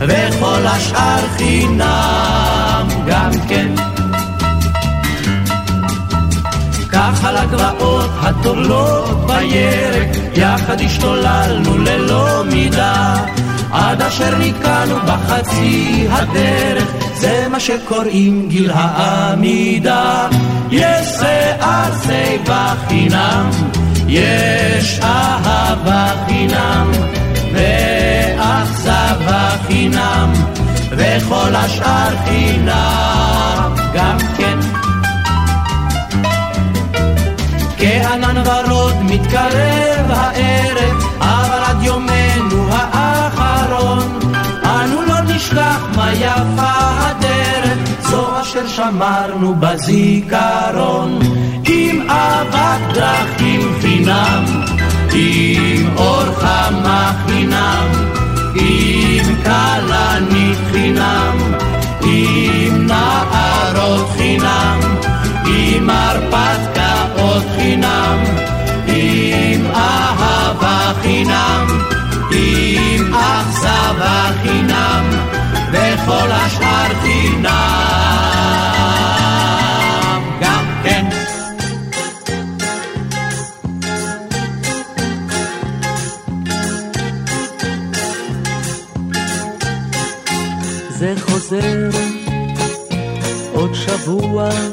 וכל 0.00 0.66
השאר 0.66 1.28
חינם 1.36 2.88
גם 3.06 3.30
כן. 3.48 3.74
כך 6.92 7.24
על 7.24 7.36
הגבעות 7.36 8.10
הטולות 8.20 9.26
בירק, 9.26 10.08
יחד 10.34 10.80
השתוללנו 10.80 11.78
ללא 11.78 12.44
מידה, 12.44 13.14
עד 13.72 14.02
אשר 14.02 14.38
נתקענו 14.38 14.94
בחצי 15.06 16.06
הדרך, 16.10 16.88
זה 17.14 17.46
מה 17.50 17.60
שקוראים 17.60 18.48
גיל 18.48 18.70
העמידה. 18.74 20.28
יש 20.70 21.06
שיער 21.08 21.90
שיבה 22.02 22.74
חינם, 22.88 23.50
יש 24.08 25.00
אהבה 25.02 26.12
חינם, 26.26 26.90
ואכזבה 27.52 29.48
חינם, 29.66 30.32
וכל 30.90 31.54
השאר 31.54 32.16
חינם 32.24 33.74
גם 33.94 34.18
כן. 34.36 34.58
כענן 37.78 38.42
ורוד 38.44 38.94
מתקרב 39.02 40.10
הערב, 40.10 41.04
אבל 41.20 41.62
עד 41.66 41.82
יומנו 41.82 42.68
האחרון, 42.70 44.18
אנו 44.64 45.02
לא 45.02 45.20
נשכח 45.20 45.80
מה 45.96 46.12
יפה 46.12 46.72
הדרך, 46.98 47.78
זו 48.00 48.40
אשר 48.40 48.68
שמרנו 48.68 49.54
בזיכרון. 49.54 51.18
עם 51.68 52.10
אבק 52.10 52.94
דרכים 52.94 53.35
חינם, 54.06 54.44
עם 55.12 55.96
אור 55.96 56.24
חמה 56.34 57.12
חינם, 57.26 57.88
עם 58.54 59.42
כלנית 59.42 60.58
חינם, 60.72 61.38
עם 62.02 62.86
נערות 62.86 64.10
חינם, 64.16 64.80
עם 65.46 65.90
הרפתקאות 65.90 67.44
חינם, 67.56 68.24
עם 68.86 69.66
אהבה 69.74 70.92
חינם, 71.02 71.66
עם 72.30 73.14
אכזבה 73.14 74.30
חינם, 74.42 75.04
וכל 75.72 76.30
השאר 76.30 77.00
חינם. 77.02 77.85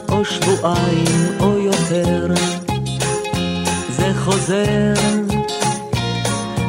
או 0.09 0.25
שבועיים 0.25 1.27
או 1.39 1.57
יותר. 1.57 2.27
זה 3.89 4.11
חוזר 4.23 4.93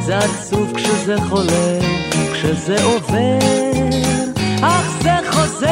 זה 0.04 0.18
עצוב 0.18 0.72
כשזה 0.76 1.16
חולף 1.28 1.84
כשזה 2.32 2.84
עובר. 2.84 3.38
אך 4.62 5.02
זה 5.02 5.12
חוזר 5.30 5.68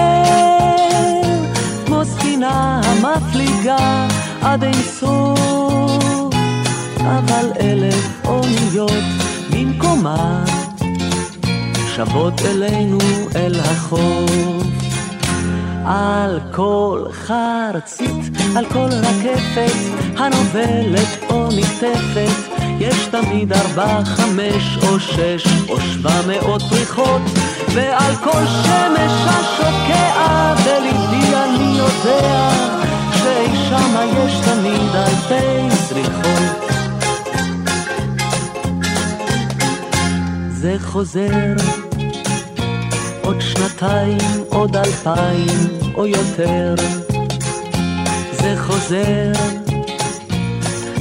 כמו 1.87 2.05
ספינה 2.05 2.81
המפליגה 2.85 4.09
עד 4.43 4.65
אין 4.65 4.83
סוף. 4.83 6.35
אבל 6.97 7.53
אלף 7.61 8.27
אוניות 8.27 9.03
במקומה 9.51 10.45
שבות 11.97 12.41
אלינו 12.41 12.99
אל 13.37 13.61
החוף. 13.61 14.72
על 15.87 16.41
כל 16.53 17.05
חרצית, 17.13 18.37
על 18.57 18.65
כל 18.67 18.89
רקפת, 18.93 19.77
הנובלת 20.17 21.09
או 21.31 21.49
נקטפת, 21.49 22.63
יש 22.79 23.07
תמיד 23.07 23.53
ארבע, 23.53 24.05
חמש 24.05 24.79
או 24.83 25.01
שש 25.01 25.47
או 25.69 25.81
שבע 25.81 26.21
מאות 26.27 26.63
פריחות, 26.63 27.23
ועל 27.75 28.17
כל 28.17 28.47
שמש 28.47 29.13
השוקע 29.27 30.55
בליבי 30.65 31.35
אני 31.37 31.79
יודע, 31.79 32.51
שאי 33.13 33.57
שמה 33.69 34.05
יש 34.05 34.41
תמיד 34.45 34.95
אלפי 34.95 35.77
זריחות. 35.89 36.73
זה 40.51 40.77
חוזר 40.81 41.55
עוד 43.23 43.41
שנתיים, 43.41 44.19
עוד 44.49 44.77
אלפיים 44.77 45.59
או 45.95 46.07
יותר. 46.07 46.75
זה 48.33 48.55
חוזר, 48.59 49.33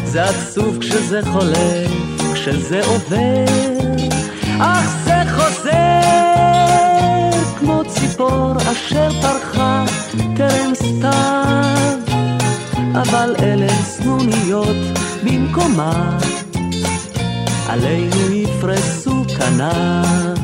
זה 0.06 0.24
עצוב 0.24 0.78
כשזה 0.80 1.22
חולף, 1.32 1.92
כשזה 2.34 2.82
עובר, 2.86 3.46
אך 4.60 4.96
זה 5.06 5.22
חוזר 5.36 5.72
כמו 7.60 7.82
ציפור 7.88 8.54
אשר 8.72 9.10
פרחה 9.22 9.86
טרם 10.38 10.76
סתיו, 10.76 11.98
אבל 12.94 13.36
אלה 13.40 13.70
סנוניות 13.84 14.78
במקומה, 15.24 16.18
עלינו 17.70 18.32
יפרסו 18.32 19.24
כנף. 19.38 20.41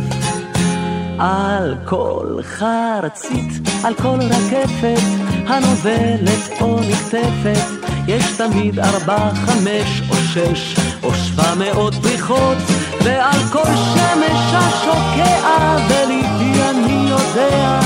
על 1.20 1.76
כל 1.86 2.40
חרצית, 2.44 3.68
על 3.84 3.94
כל 3.94 4.20
רקפת, 4.22 5.02
הנובלת 5.48 6.62
או 6.62 6.80
נקטפת, 6.80 7.88
יש 8.08 8.24
תמיד 8.38 8.80
ארבע, 8.80 9.30
חמש 9.34 10.02
או 10.10 10.16
שש 10.16 10.76
או 11.04 11.14
שבע 11.14 11.56
מאות 11.56 11.94
פריחות, 11.94 12.58
ועל 13.04 13.40
כל 13.52 13.76
שמש 13.94 14.54
השוקע 14.54 15.78
בליבי 15.90 16.62
אני 16.70 17.10
יודע, 17.10 17.80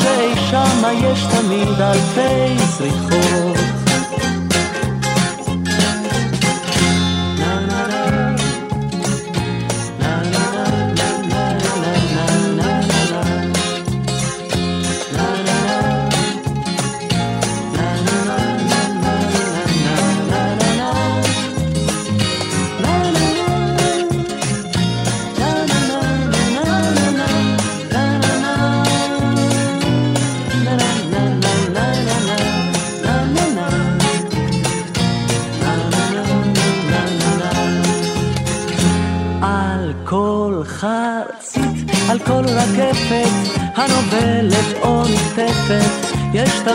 שאי 0.00 0.36
שמה 0.50 0.92
יש 0.92 1.26
תמיד 1.26 1.80
אלפי 1.80 2.58
זריחות. 2.58 3.71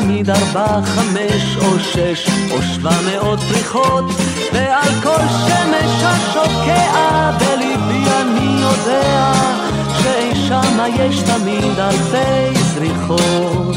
תמיד 0.08 0.30
ארבע, 0.30 0.82
חמש 0.86 1.58
או 1.58 1.80
שש 1.80 2.30
או 2.52 2.62
שבע 2.62 2.92
מאות 3.06 3.40
פריחות, 3.40 4.06
ועל 4.54 4.90
כל 5.04 5.20
שמש 5.48 6.04
השוקע 6.04 7.32
בליבי 7.40 8.10
אני 8.22 8.62
יודע, 8.62 9.32
שאי 10.02 10.36
שמה 10.48 10.88
יש 10.90 11.22
תמיד 11.22 11.80
אלפי 11.80 12.60
זריחות. 12.74 13.76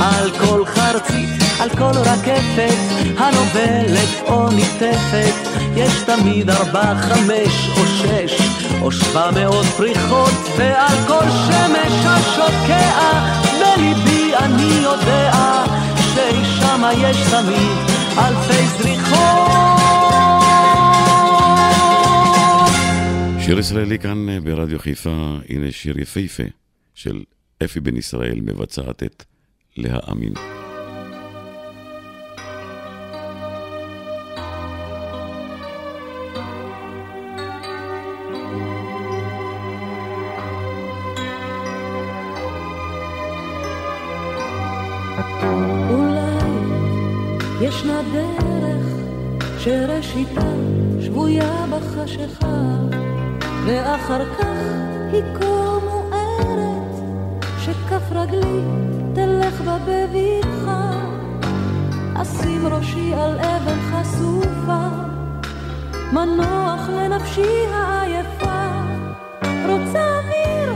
על 0.00 0.30
כל 0.30 0.64
חרצית, 0.66 1.42
על 1.60 1.68
כל 1.68 1.98
רקפת, 1.98 2.78
הנובלת 3.18 4.28
או 4.28 4.48
נקטפת, 4.50 5.34
יש 5.76 5.92
תמיד 6.06 6.50
ארבע, 6.50 6.94
חמש 6.94 7.70
או 7.76 7.86
שש 7.86 8.42
או 8.82 8.92
שבע 8.92 9.30
מאות 9.30 9.66
פריחות 9.66 10.34
ועל 10.56 10.96
כל 11.06 11.24
שמש 11.30 12.06
השוקע 12.06 12.90
בליבי 13.60 14.19
אני 14.38 14.82
יודע 14.82 15.32
ששמה 15.96 16.92
יש 16.92 17.16
תמיד 17.30 17.78
אלפי 18.18 18.66
זריחות 18.66 19.80
שיר 23.40 23.58
ישראלי 23.58 23.98
כאן 23.98 24.26
ברדיו 24.44 24.78
חיפה, 24.78 25.36
הנה 25.48 25.72
שיר 25.72 25.98
יפהפה 25.98 26.42
של 26.94 27.22
אפי 27.64 27.80
בן 27.80 27.96
ישראל 27.96 28.40
מבצעת 28.40 29.02
את 29.02 29.24
להאמין. 29.76 30.59
ישנה 47.70 48.00
דרך 48.12 48.86
שראשיתה 49.58 50.50
שבויה 51.00 51.66
בחשיכה 51.70 52.62
ואחר 53.66 54.24
כך 54.24 54.46
היא 55.12 55.22
כה 55.34 55.78
מוארת 55.84 56.94
שכף 57.58 58.12
רגלי 58.12 58.60
תלך 59.14 59.60
בה 59.60 59.78
בבטחה. 59.86 60.90
אשים 62.14 62.66
ראשי 62.66 63.14
על 63.14 63.38
אבן 63.38 63.78
חשופה 63.90 64.86
מנוח 66.12 66.88
לנפשי 66.88 67.66
העייפה. 67.72 68.68
רוצה 69.42 70.04
אוויר? 70.18 70.72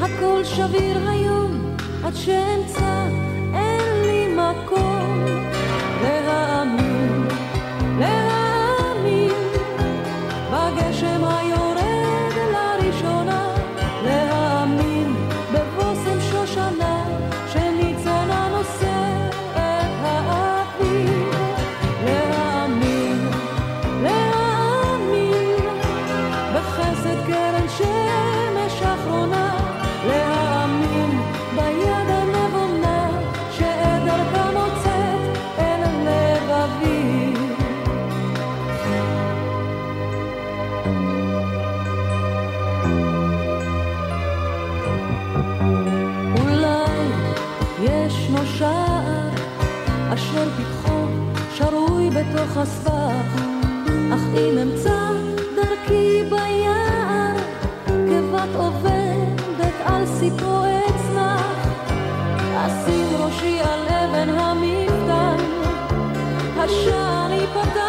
הכל 0.00 0.44
שביר 0.44 1.08
היום 1.08 1.76
עד 2.04 2.14
שאמצא 2.14 3.06
אין 3.54 4.02
לי 4.02 4.36
מקום 4.36 5.03
בתוך 52.32 52.56
הסבך, 52.56 53.42
אך 54.14 54.20
אם 54.34 54.58
אמצא 54.58 55.10
דרכי 55.56 56.22
ביער, 56.30 57.36
כבת 57.86 58.54
עובדת 58.56 59.74
על 59.84 60.06
סיפו 60.06 60.64
אצנח, 60.64 61.68
אשים 62.56 63.06
ראשי 63.16 63.60
על 63.60 63.88
אבן 63.88 64.28
המפתן, 64.28 65.36
השער 66.58 67.32
ייפתח 67.32 67.83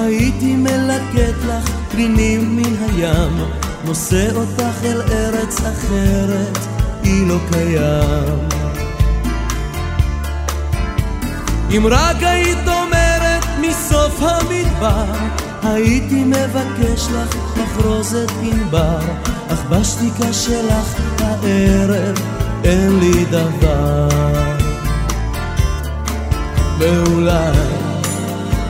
הייתי 0.00 0.56
מלקט 0.56 1.44
לך 1.48 1.70
פנינים 1.90 2.56
מן 2.56 2.74
הים, 2.80 3.38
נושא 3.84 4.28
אותך 4.34 4.84
אל 4.84 5.02
ארץ 5.02 5.60
אחרת, 5.60 6.58
היא 7.02 7.26
לא 7.26 7.36
קיים. 7.52 8.48
אם 11.76 11.86
רק 11.90 12.16
היית 12.20 12.68
אומרת 12.68 13.44
מסוף 13.60 14.22
המדבר, 14.22 15.12
הייתי 15.62 16.24
מבקש 16.24 17.08
לך 17.14 17.36
מחרוזת 17.56 18.30
ענבר, 18.42 19.00
אך 19.48 19.64
בשתיקה 19.70 20.32
שלך 20.32 21.00
הערב 21.20 22.16
אין 22.64 22.98
לי 22.98 23.24
דבר. 23.24 24.08
ואולי 26.78 27.79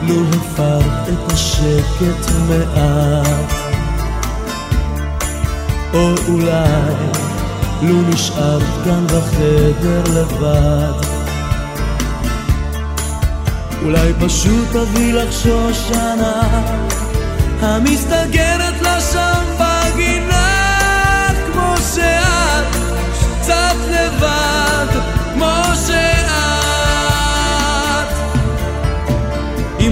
לו 0.01 0.15
הפרת 0.29 1.09
את 1.09 1.31
השקט 1.31 2.31
מעט, 2.49 3.53
או 5.93 6.13
אולי 6.27 6.95
לו 7.81 8.01
נשארת 8.01 8.63
כאן 8.85 9.07
בחדר 9.07 10.03
לבד. 10.13 11.11
אולי 13.83 14.13
פשוט 14.19 14.67
תביא 14.71 15.13
לך 15.13 15.33
שושנה 15.33 16.41
המסתגרת 17.61 18.81
לה 18.81 19.01
שם 19.01 19.43
בגינה 19.59 21.27
כמו 21.45 21.75
שאת 21.95 22.75
קצת 23.41 23.75
לבד 23.89 24.87
כמו 25.33 25.63
שאת 25.87 26.20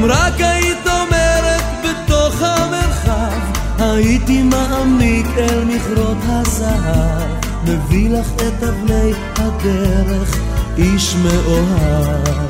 רק 0.09 0.33
היית 0.41 0.87
אומרת 0.87 1.61
בתוך 1.83 2.41
המרחב 2.41 3.39
הייתי 3.79 4.43
מעמיק 4.43 5.25
אל 5.37 5.63
מכרות 5.63 6.17
הזהב 6.23 7.27
מביא 7.63 8.09
לך 8.09 8.27
את 8.35 8.63
אבני 8.63 9.13
הדרך 9.35 10.39
איש 10.77 11.15
מאוהב 11.15 12.49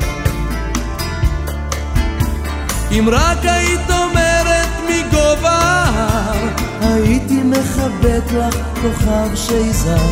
אם 2.92 3.08
רק 3.12 3.38
היית 3.42 3.90
אומרת 3.90 4.68
מגובה 4.88 5.50
ההר, 5.50 6.48
הייתי 6.80 7.42
מחבק 7.42 8.32
לך 8.32 8.56
כוכב 8.82 9.34
שיזר, 9.34 10.06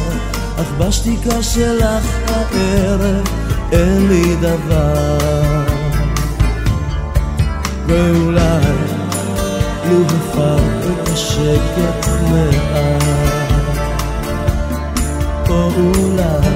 אך 0.60 0.70
בשתיקה 0.78 1.42
שלך 1.42 2.06
הערב 2.28 3.28
אין 3.72 4.08
לי 4.08 4.36
דבר. 4.40 5.37
ואולי 7.88 8.60
לו 9.88 10.04
הפר 10.06 10.58
את 10.58 11.08
השקט 11.08 12.08
מעט, 12.30 13.02
או 15.48 15.70
אולי 15.76 16.48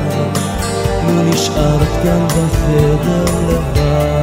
לו 1.06 1.22
נשארת 1.22 1.88
כאן 2.02 2.26
בחדר 2.26 3.24
לבד. 3.48 4.22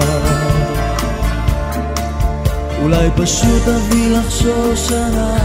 אולי 2.81 3.09
פשוט 3.15 3.67
אביא 3.67 4.17
לך 4.17 4.31
שושנה 4.31 5.37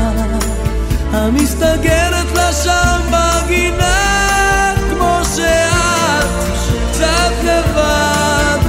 המסתגרת 1.12 2.32
לה 2.34 2.52
שם 2.52 3.00
בגינה 3.10 4.74
כמו 4.90 5.18
שאת 5.36 6.26
קצת 6.90 7.32
לבד 7.42 8.63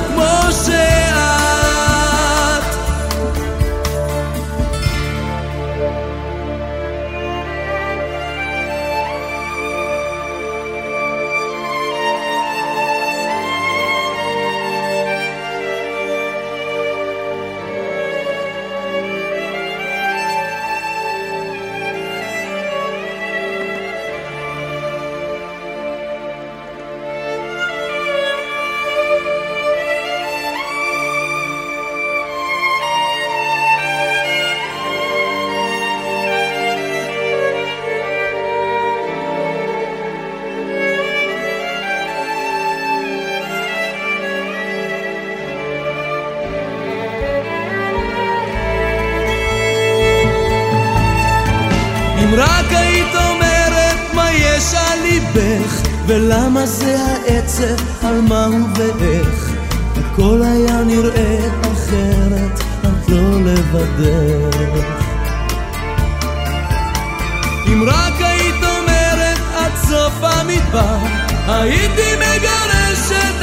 ולמה 56.08 56.66
זה 56.66 56.98
העצב, 57.00 58.06
על 58.08 58.22
מה 58.22 58.48
ואיך 58.76 59.52
הכל 59.96 60.42
היה 60.44 60.84
נראה 60.84 61.40
אחרת, 61.74 62.60
את 62.82 63.10
לא 63.10 63.42
לבדך. 63.42 64.86
אם 67.68 67.84
רק 67.88 68.14
היית 68.20 68.64
אומרת 68.64 69.40
עד 69.56 69.72
סוף 69.88 70.14
המדבר 70.22 70.98
הייתי 71.48 72.16
מגרש 72.16 73.12
את 73.12 73.42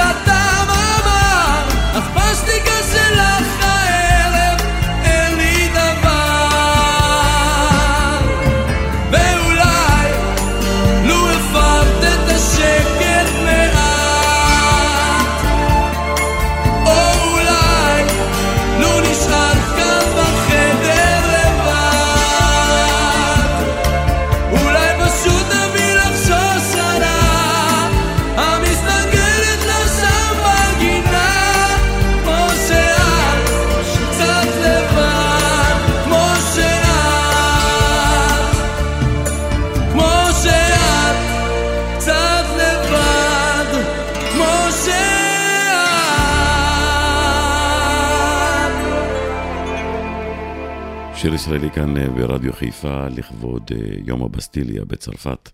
שיר 51.44 51.54
ישראלי 51.54 51.70
כאן 51.70 51.96
אה, 51.96 52.10
ברדיו 52.10 52.52
חיפה 52.52 53.08
לכבוד 53.08 53.70
אה, 53.74 53.78
יום 54.06 54.22
הבסטיליה 54.22 54.84
בצרפת. 54.84 55.50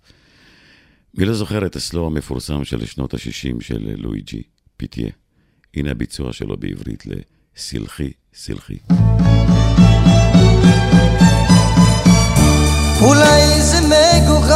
מי 1.15 1.25
לא 1.25 1.35
זוכר 1.35 1.67
את 1.67 1.77
הסלו 1.77 2.07
המפורסם 2.07 2.65
של 2.65 2.87
שנות 2.87 3.15
ה-60 3.15 3.61
של 3.61 3.95
לואיג'י 3.97 4.43
פיטיה? 4.77 5.09
הנה 5.75 5.91
הביצוע 5.91 6.33
שלו 6.33 6.57
בעברית 6.57 7.05
לסלחי, 7.07 8.11
סלחי. 8.35 8.79
אולי 13.03 13.63
זה 13.63 13.81
מגוחך, 13.81 14.55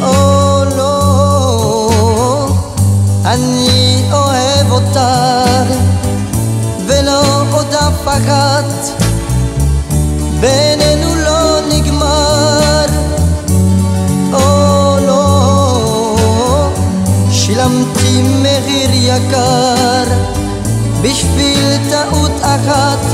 או 0.00 0.64
לא, 0.76 1.88
אני 3.24 4.02
אוהב 4.12 4.70
אותך, 4.70 5.00
ולא 6.88 7.42
עוד 7.52 7.74
אף 7.74 8.08
אחת, 8.08 8.57
יקר, 19.17 20.03
בשביל 21.01 21.77
טעות 21.89 22.31
אחת, 22.41 23.06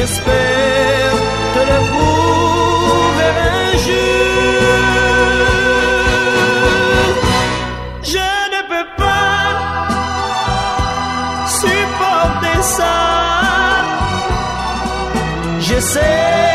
J'espère 0.00 1.12
te 1.54 1.58
le 1.58 1.78
prouver 1.90 3.32
un 3.58 3.70
jour. 3.84 4.72
Je 8.02 8.28
ne 8.54 8.60
peux 8.70 8.88
pas 8.96 9.42
supporter 11.60 12.62
ça. 12.62 12.96
Je 15.60 15.78
sais. 15.80 16.49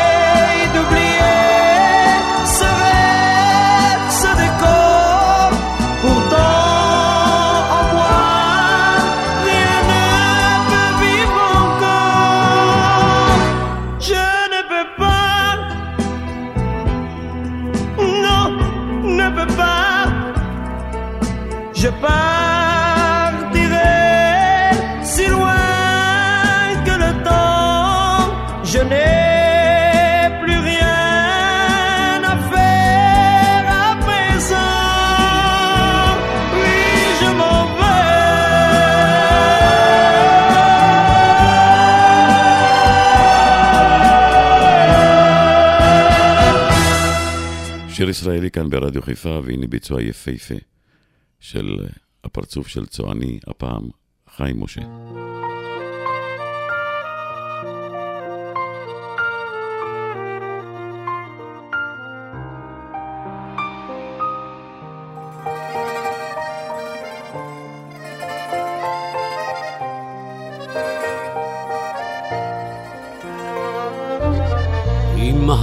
ישראלי 48.26 48.50
כאן 48.50 48.70
ברדיו 48.70 49.02
חיפה, 49.02 49.40
והנה 49.44 49.66
ביצוע 49.66 50.02
יפהפה 50.02 50.54
של 51.40 51.78
הפרצוף 52.24 52.68
של 52.68 52.86
צועני, 52.86 53.38
הפעם 53.46 53.88
חיים 54.36 54.60
משה. 54.60 54.80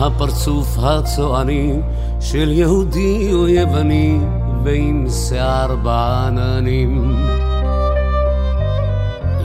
הפרצוף 0.05 0.78
הצועני 0.78 1.80
של 2.24 2.52
יהודי 2.52 3.34
או 3.34 3.48
יווני 3.48 4.20
ועם 4.64 5.08
שיער 5.10 5.76
בעננים. 5.76 7.16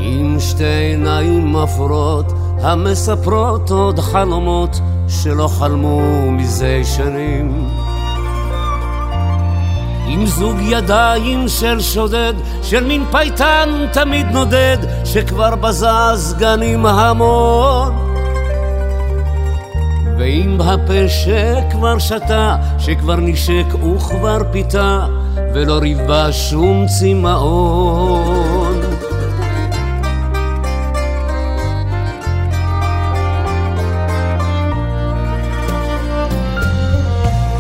עם 0.01 0.41
שתי 0.41 0.65
עיניים 0.65 1.57
אפורות 1.57 2.33
המספרות 2.63 3.71
עוד 3.71 3.99
חלומות 3.99 4.81
שלא 5.09 5.49
חלמו 5.49 6.31
מזה 6.33 6.81
שנים. 6.97 7.69
עם 10.07 10.27
זוג 10.27 10.57
ידיים 10.61 11.49
של 11.49 11.81
שודד, 11.81 12.35
של 12.63 12.85
מין 12.85 13.05
פייטן 13.11 13.87
תמיד 13.93 14.27
נודד, 14.27 14.79
שכבר 15.05 15.55
בזז 15.55 16.35
גנים 16.39 16.87
המון. 16.87 18.08
ועם 20.19 20.61
הפה 20.61 21.09
שכבר 21.09 21.99
שתה, 21.99 22.57
שכבר 22.79 23.17
נשק 23.17 23.65
וכבר 23.75 24.39
פיתה, 24.53 25.07
ולא 25.55 25.79
ריבה 25.79 26.33
שום 26.33 26.87
צמאון. 26.87 28.81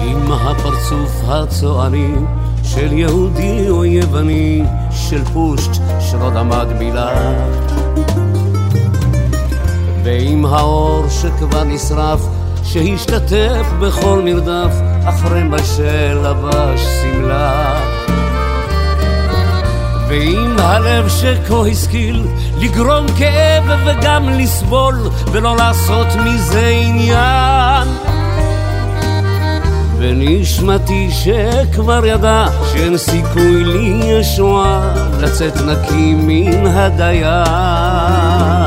עם 0.00 0.32
הפרצוף 0.32 1.22
הצועני 1.28 2.14
של 2.62 2.92
יהודי 2.92 3.68
או 3.68 3.84
יווני, 3.84 4.62
של 4.90 5.24
פושט 5.24 5.82
שלא 6.00 6.32
למד 6.32 6.66
מילה. 6.78 7.34
ועם 10.04 10.44
האור 10.44 11.08
שכבר 11.08 11.64
נשרף, 11.64 12.20
שהשתתף 12.72 13.66
בכל 13.80 14.22
מרדף, 14.24 14.74
אחרי 15.04 15.42
מה 15.42 15.56
שלבש 15.58 16.80
שמלה. 16.80 17.80
ועם 20.08 20.56
הלב 20.58 21.08
שכה 21.08 21.66
השכיל 21.70 22.24
לגרום 22.58 23.06
כאב 23.18 23.64
וגם 23.86 24.28
לסבול, 24.28 25.10
ולא 25.32 25.56
לעשות 25.56 26.06
מזה 26.24 26.66
עניין. 26.66 27.88
ונשמתי 29.98 31.10
שכבר 31.10 32.06
ידע 32.06 32.46
שאין 32.72 32.96
סיכוי 32.96 33.64
לי 33.64 34.00
ישועה 34.04 34.94
לצאת 35.20 35.56
נקי 35.56 36.14
מן 36.14 36.66
הדיין. 36.66 38.57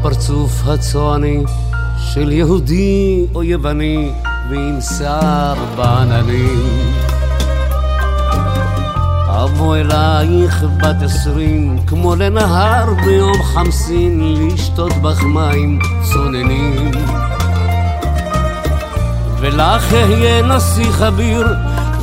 הפרצוף 0.00 0.62
הצועני 0.66 1.42
של 1.98 2.32
יהודי 2.32 3.26
או 3.34 3.42
יווני 3.42 4.10
ועם 4.50 4.80
שיער 4.80 5.54
בעננים. 5.76 6.92
אבוא 9.28 9.76
אלייך 9.76 10.64
בת 10.76 11.02
עשרים 11.02 11.78
כמו 11.86 12.16
לנהר 12.16 12.94
ביום 13.04 13.42
חמסין 13.42 14.34
לשתות 14.34 14.92
בך 14.92 15.22
מים 15.22 15.78
צוננים. 16.12 16.90
ולך 19.40 19.94
אהיה 19.94 20.42
נסיך 20.42 21.02
אביר 21.02 21.46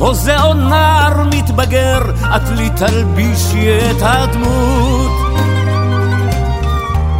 או 0.00 0.14
נער 0.54 1.24
מתבגר 1.24 2.00
את 2.36 2.48
לי 2.56 2.70
תלבישי 2.70 3.78
את 3.90 3.96
הדמות 4.00 5.27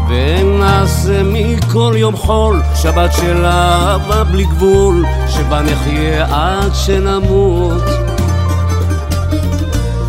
ונעשה 0.08 1.22
מכל 1.24 1.94
יום 1.96 2.16
חול 2.16 2.62
שבת 2.74 3.12
של 3.12 3.44
אהבה 3.44 4.24
בלי 4.24 4.44
גבול 4.44 5.04
שבה 5.28 5.60
נחיה 5.62 6.26
עד 6.30 6.74
שנמות. 6.74 7.82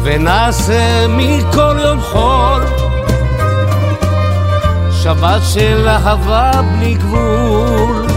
ונעשה 0.04 1.08
מכל 1.10 1.78
יום 1.84 2.02
חול 2.02 2.64
שבת 5.04 5.42
של 5.54 5.88
אהבה 5.88 6.52
בלי 6.62 6.94
גבול 6.94 8.08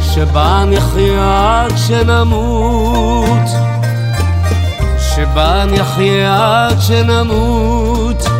שבה 0.00 0.64
נחיה 0.66 1.62
עד 1.64 1.72
שנמות. 1.76 3.48
שבה 4.98 5.64
נחיה 5.66 6.66
עד 6.68 6.80
שנמות 6.80 8.35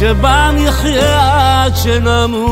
שבה 0.00 0.50
נחיה 0.56 1.64
עד 1.64 1.72
שנמות. 1.76 2.50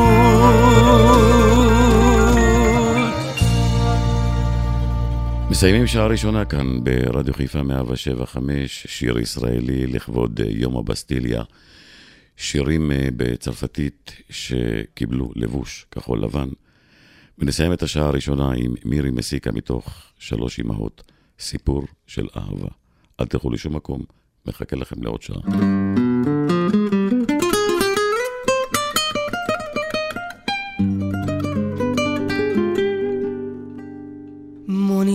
מסיימים 5.49 5.87
שעה 5.87 6.07
ראשונה 6.07 6.45
כאן 6.45 6.83
ברדיו 6.83 7.33
חיפה 7.33 7.63
175, 7.63 8.87
שיר 8.89 9.19
ישראלי 9.19 9.87
לכבוד 9.87 10.39
יום 10.49 10.77
הבסטיליה. 10.77 11.43
שירים 12.37 12.91
אה, 12.91 13.07
בצרפתית 13.17 14.11
שקיבלו 14.29 15.31
לבוש 15.35 15.85
כחול 15.91 16.23
לבן. 16.23 16.49
ונסיים 17.39 17.73
את 17.73 17.83
השעה 17.83 18.07
הראשונה 18.07 18.51
עם 18.55 18.73
מירי 18.85 19.11
מסיקה 19.11 19.51
מתוך 19.51 20.03
שלוש 20.19 20.59
אמהות, 20.59 21.11
סיפור 21.39 21.83
של 22.07 22.27
אהבה. 22.37 22.69
אל 23.19 23.25
תלכו 23.25 23.49
לשום 23.49 23.75
מקום, 23.75 24.03
מחכה 24.45 24.75
לכם 24.75 25.03
לעוד 25.03 25.21
שעה. 25.21 25.41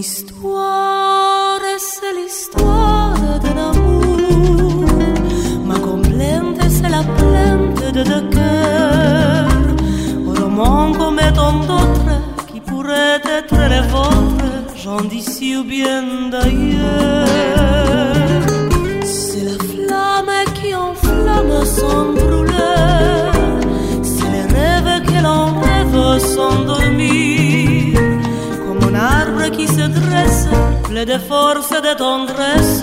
Histoire, 0.05 1.61
c'est 1.79 2.13
l'histoire 2.19 3.15
d'un 3.43 3.59
amour. 3.71 4.89
Ma 5.65 5.79
complainte, 5.79 6.61
c'est 6.77 6.91
la 6.99 7.05
plainte 7.19 7.83
de 7.97 8.03
deux 8.11 8.25
cœurs. 8.37 9.71
Roman 10.37 10.93
comme 10.93 11.21
tant 11.39 11.59
d'autres 11.71 12.19
qui 12.53 12.61
pourraient 12.61 13.23
être 13.39 13.59
les 13.73 13.85
vôtres, 13.93 14.77
gens 14.85 15.05
d'ici 15.13 15.57
ou 15.57 15.65
bien 15.65 16.03
d'ailleurs. 16.35 17.27
C'est 19.05 19.45
la 19.51 19.59
flamme 19.71 20.37
qui 20.57 20.75
enflamme 20.75 21.57
sans 21.79 22.05
brûler. 22.19 22.93
C'est 24.03 24.31
les 24.37 24.47
rêves 24.57 24.97
que 25.09 25.19
l'on 25.27 25.47
rêve 25.67 26.19
sans 26.35 26.57
dormir 26.73 27.34
se 29.85 30.01
dresse, 30.01 30.49
plein 30.89 31.05
de 31.05 31.19
force 31.19 31.71
et 31.73 31.83
de 31.89 31.95
tendresse, 31.97 32.83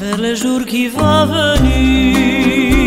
vers 0.00 0.18
le 0.18 0.34
jour 0.34 0.60
qui 0.66 0.88
va 0.88 1.26
venir. 1.26 2.82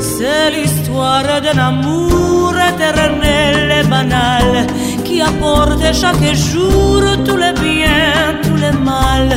C'est 0.00 0.50
l'histoire 0.56 1.40
d'un 1.44 1.58
amour 1.70 2.52
éternel 2.70 3.72
et 3.80 3.86
banal, 3.88 4.66
qui 5.04 5.22
apporte 5.22 5.84
chaque 5.92 6.34
jour 6.34 7.00
tous 7.26 7.36
les 7.44 7.54
biens, 7.64 8.38
tous 8.42 8.58
les 8.64 8.76
mal, 8.90 9.28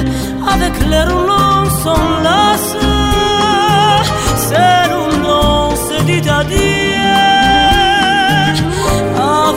avec 0.53 0.76
leur 0.91 1.10
nom 1.30 1.66
s'enlace. 1.82 2.76
C'est 4.47 4.88
nom 5.26 5.76
se 5.88 5.97
dit 6.03 6.30
adieu 6.30 6.88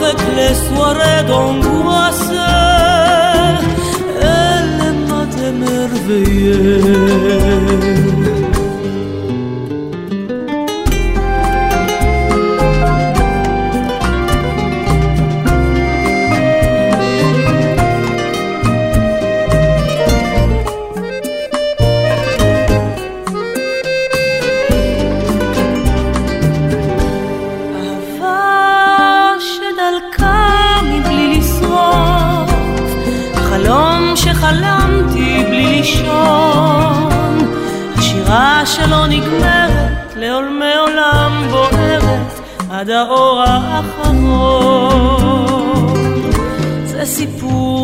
avec 0.01 0.19
les 0.37 0.53
soirées 0.67 1.23
d'angoisse. 1.27 2.10
về 6.11 8.20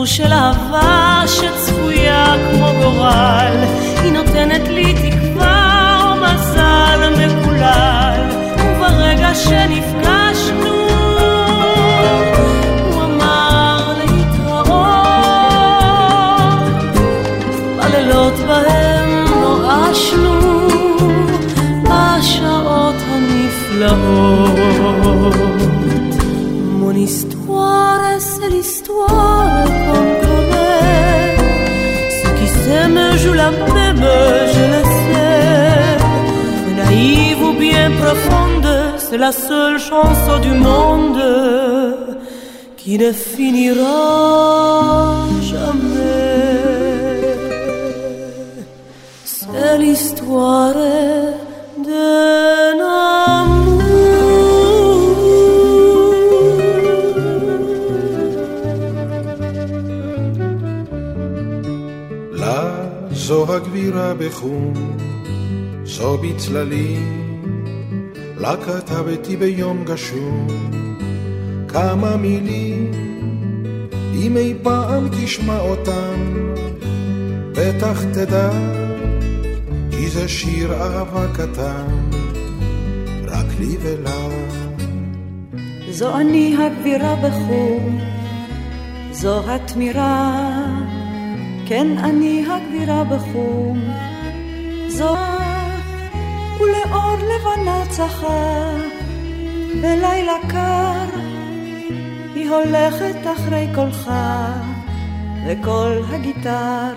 של 0.08 0.34
אהבה 0.34 1.22
שצפויה 1.28 2.36
כמו 2.52 2.72
גורל, 2.82 3.54
היא 4.04 4.12
נותנת 4.12 4.68
לי 4.68 4.94
תקווה 4.94 6.00
או 6.02 6.16
מזל 6.16 7.10
מקולל, 7.10 8.22
וברגע 8.60 9.36
שנפגשנו 9.36 10.78
בהם 18.48 19.26
נואשנו 19.42 20.68
בשעות 21.84 22.96
הנפלאות. 23.08 24.67
c'est 39.10 39.18
la 39.18 39.32
seule 39.32 39.80
chanson 39.80 40.40
du 40.40 40.50
monde 40.50 41.24
qui 42.76 42.98
ne 42.98 43.12
finira 43.14 43.94
jamais. 45.42 46.58
C'est 49.24 49.78
l'histoire 49.78 50.74
d'un 51.88 52.80
amour. 53.06 53.82
La 62.44 64.14
Bechum, 64.20 64.74
Zobit 65.86 66.50
לה 68.40 68.56
כתבתי 68.58 69.38
ביום 69.38 69.84
גשום. 69.84 70.48
כמה 71.68 72.18
מילים, 72.18 72.92
אם 74.14 74.38
אי 74.38 74.54
פעם 74.64 75.08
תשמע 75.12 75.60
אותם, 75.60 76.48
בטח 77.52 78.04
תדע, 78.04 78.50
כי 79.92 80.10
זה 80.10 80.28
שיר 80.28 80.74
אהבה 80.74 81.28
קטן, 81.34 82.10
רק 83.28 83.46
לי 83.60 83.78
ולה. 83.82 84.28
זו 85.90 86.18
אני 86.18 86.56
הגבירה 86.60 87.16
בחום, 87.16 88.00
זו 89.12 89.52
התמירה, 89.52 90.66
כן 91.66 91.98
אני 91.98 92.46
הגבירה 92.50 93.04
בחום, 93.04 93.80
זו 93.80 94.07
ולאור 96.88 97.16
לבנה 97.16 97.84
צחה, 97.90 98.72
בלילה 99.82 100.38
קר. 100.50 101.20
היא 102.36 102.50
הולכת 102.50 103.16
אחרי 103.36 103.68
קולך 103.76 104.10
וקול 105.48 106.02
הגיטר. 106.10 106.94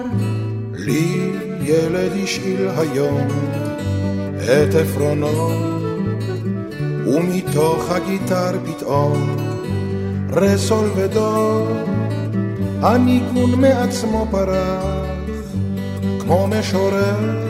לי 0.72 1.32
ילד 1.62 2.12
השאיל 2.24 2.68
היום 2.78 3.28
את 4.36 4.74
עפרונו, 4.74 5.51
ומתוך 7.07 7.91
הגיטר 7.91 8.53
פתאום 8.66 9.36
רסול 10.32 10.91
ודור, 10.97 11.68
הניגון 12.82 13.61
מעצמו 13.61 14.26
פרח, 14.30 15.07
כמו 16.20 16.47
משורר, 16.47 17.49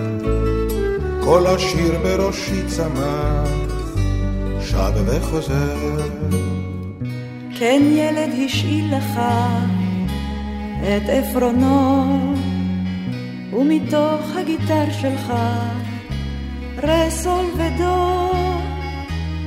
כל 1.31 1.47
השיר 1.47 1.99
בראשי 2.03 2.67
צמח, 2.67 3.49
שב 4.61 4.93
וחוזר. 5.07 5.77
כן 7.59 7.83
ילד 7.93 8.31
השאיל 8.45 8.97
לך 8.97 9.21
את 10.83 11.09
עפרונו, 11.09 12.35
ומתוך 13.53 14.37
הגיטר 14.37 14.85
שלך 15.01 15.33
רסול 16.83 17.45
ודו, 17.57 18.31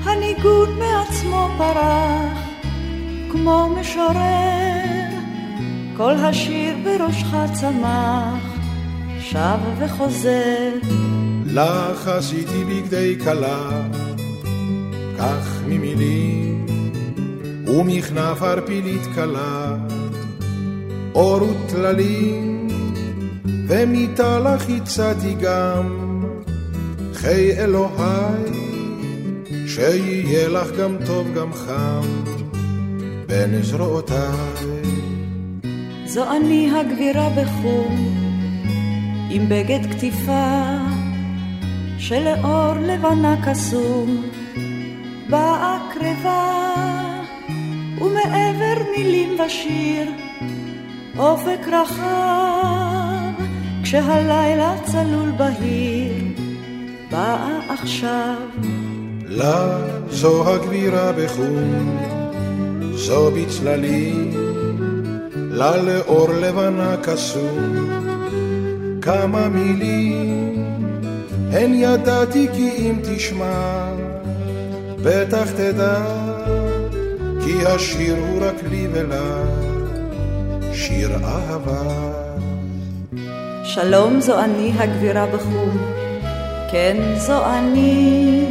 הניגון 0.03 0.79
מעצמו 0.79 1.47
פרח, 1.57 2.37
כמו 3.31 3.69
משורר, 3.79 5.09
כל 5.97 6.15
השיר 6.15 6.75
בראשך 6.83 7.35
צמח, 7.53 8.57
שב 9.19 9.59
וחוזר. 9.79 11.12
לך 11.53 12.07
עשיתי 12.07 12.63
בגדי 12.63 13.15
כלה, 13.23 13.69
כך 15.17 15.61
ממילים 15.67 16.65
ומכנף 17.67 18.41
ערפילית 18.41 19.01
קלה, 19.15 19.75
אור 21.15 21.43
וטללים, 21.43 22.67
ומיטה 23.67 24.39
לך 24.39 24.69
הצעתי 24.69 25.33
גם, 25.41 26.23
חיי 27.13 27.63
אלוהי, 27.63 28.51
שיהיה 29.67 30.49
לך 30.49 30.67
גם 30.79 30.97
טוב 31.05 31.27
גם 31.35 31.53
חם, 31.53 32.01
בין 33.27 33.61
זרועותיי. 33.61 34.73
זו 36.05 36.31
אני 36.37 36.71
הגבירה 36.79 37.29
בחום, 37.29 37.95
עם 39.29 39.49
בגד 39.49 39.91
כתיפה, 39.91 40.92
שלאור 42.07 42.73
לבנה 42.79 43.35
קסום, 43.45 44.29
באה 45.29 45.77
קרבה. 45.93 46.63
ומעבר 48.01 48.83
מילים 48.97 49.39
ושיר, 49.39 50.11
אופק 51.17 51.67
רחב, 51.67 53.43
כשהלילה 53.83 54.75
צלול 54.83 55.31
בהיר, 55.37 56.13
באה 57.11 57.59
עכשיו. 57.69 58.35
לה 59.25 59.77
זו 60.09 60.49
הגבירה 60.49 61.11
בחום, 61.11 61.97
זו 62.93 63.31
בצללים, 63.31 64.31
לה 65.35 65.77
לאור 65.77 66.27
לבנה 66.29 66.97
קסום, 67.03 67.89
כמה 69.01 69.49
מילים, 69.49 70.42
הן 71.53 71.73
ידעתי 71.73 72.47
כי 72.53 72.69
אם 72.77 72.95
תשמע, 73.03 73.85
בטח 75.03 75.51
תדע. 75.51 76.23
כי 77.45 77.65
השיר 77.65 78.15
הוא 78.15 78.45
רק 78.45 78.55
לי 78.69 78.87
ולה, 78.91 79.43
שיר 80.73 81.11
אהבה. 81.23 82.13
שלום 83.63 84.21
זו 84.21 84.39
אני 84.39 84.71
הגבירה 84.77 85.25
בחום, 85.27 85.77
כן 86.71 86.97
זו 87.17 87.45
אני. 87.45 88.45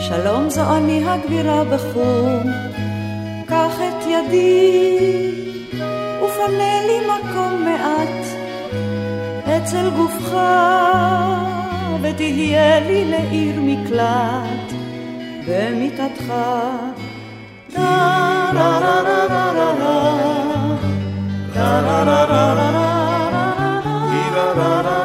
שלום 0.00 0.50
זו 0.50 0.76
אני 0.76 1.04
הגבירה 1.08 1.64
בחום, 1.64 2.42
קח 3.46 3.74
את 3.78 4.06
ידי 4.06 5.30
ופנה 6.24 6.74
לי 6.86 6.98
מקום 7.06 7.64
מעט 7.64 8.26
אצל 9.46 9.90
גופך, 9.96 10.36
ותהיה 12.04 12.80
לי 12.80 13.04
לעיר 13.04 13.60
מקלט 13.60 14.72
במיטתך. 15.48 16.32
טה 17.72 18.50
לה 18.54 18.80
לה 18.80 19.02
לה 19.02 19.26
לה 19.26 19.52
לה 19.52 19.72
לה 19.80 19.94
טה 21.54 21.80
לה 21.80 22.04
לה 22.04 22.24
לה 22.24 22.54
לה 22.54 22.70
לה 22.70 22.94
לה 23.34 23.74
לה 24.34 24.82
לה 24.82 24.82
לה 24.82 25.03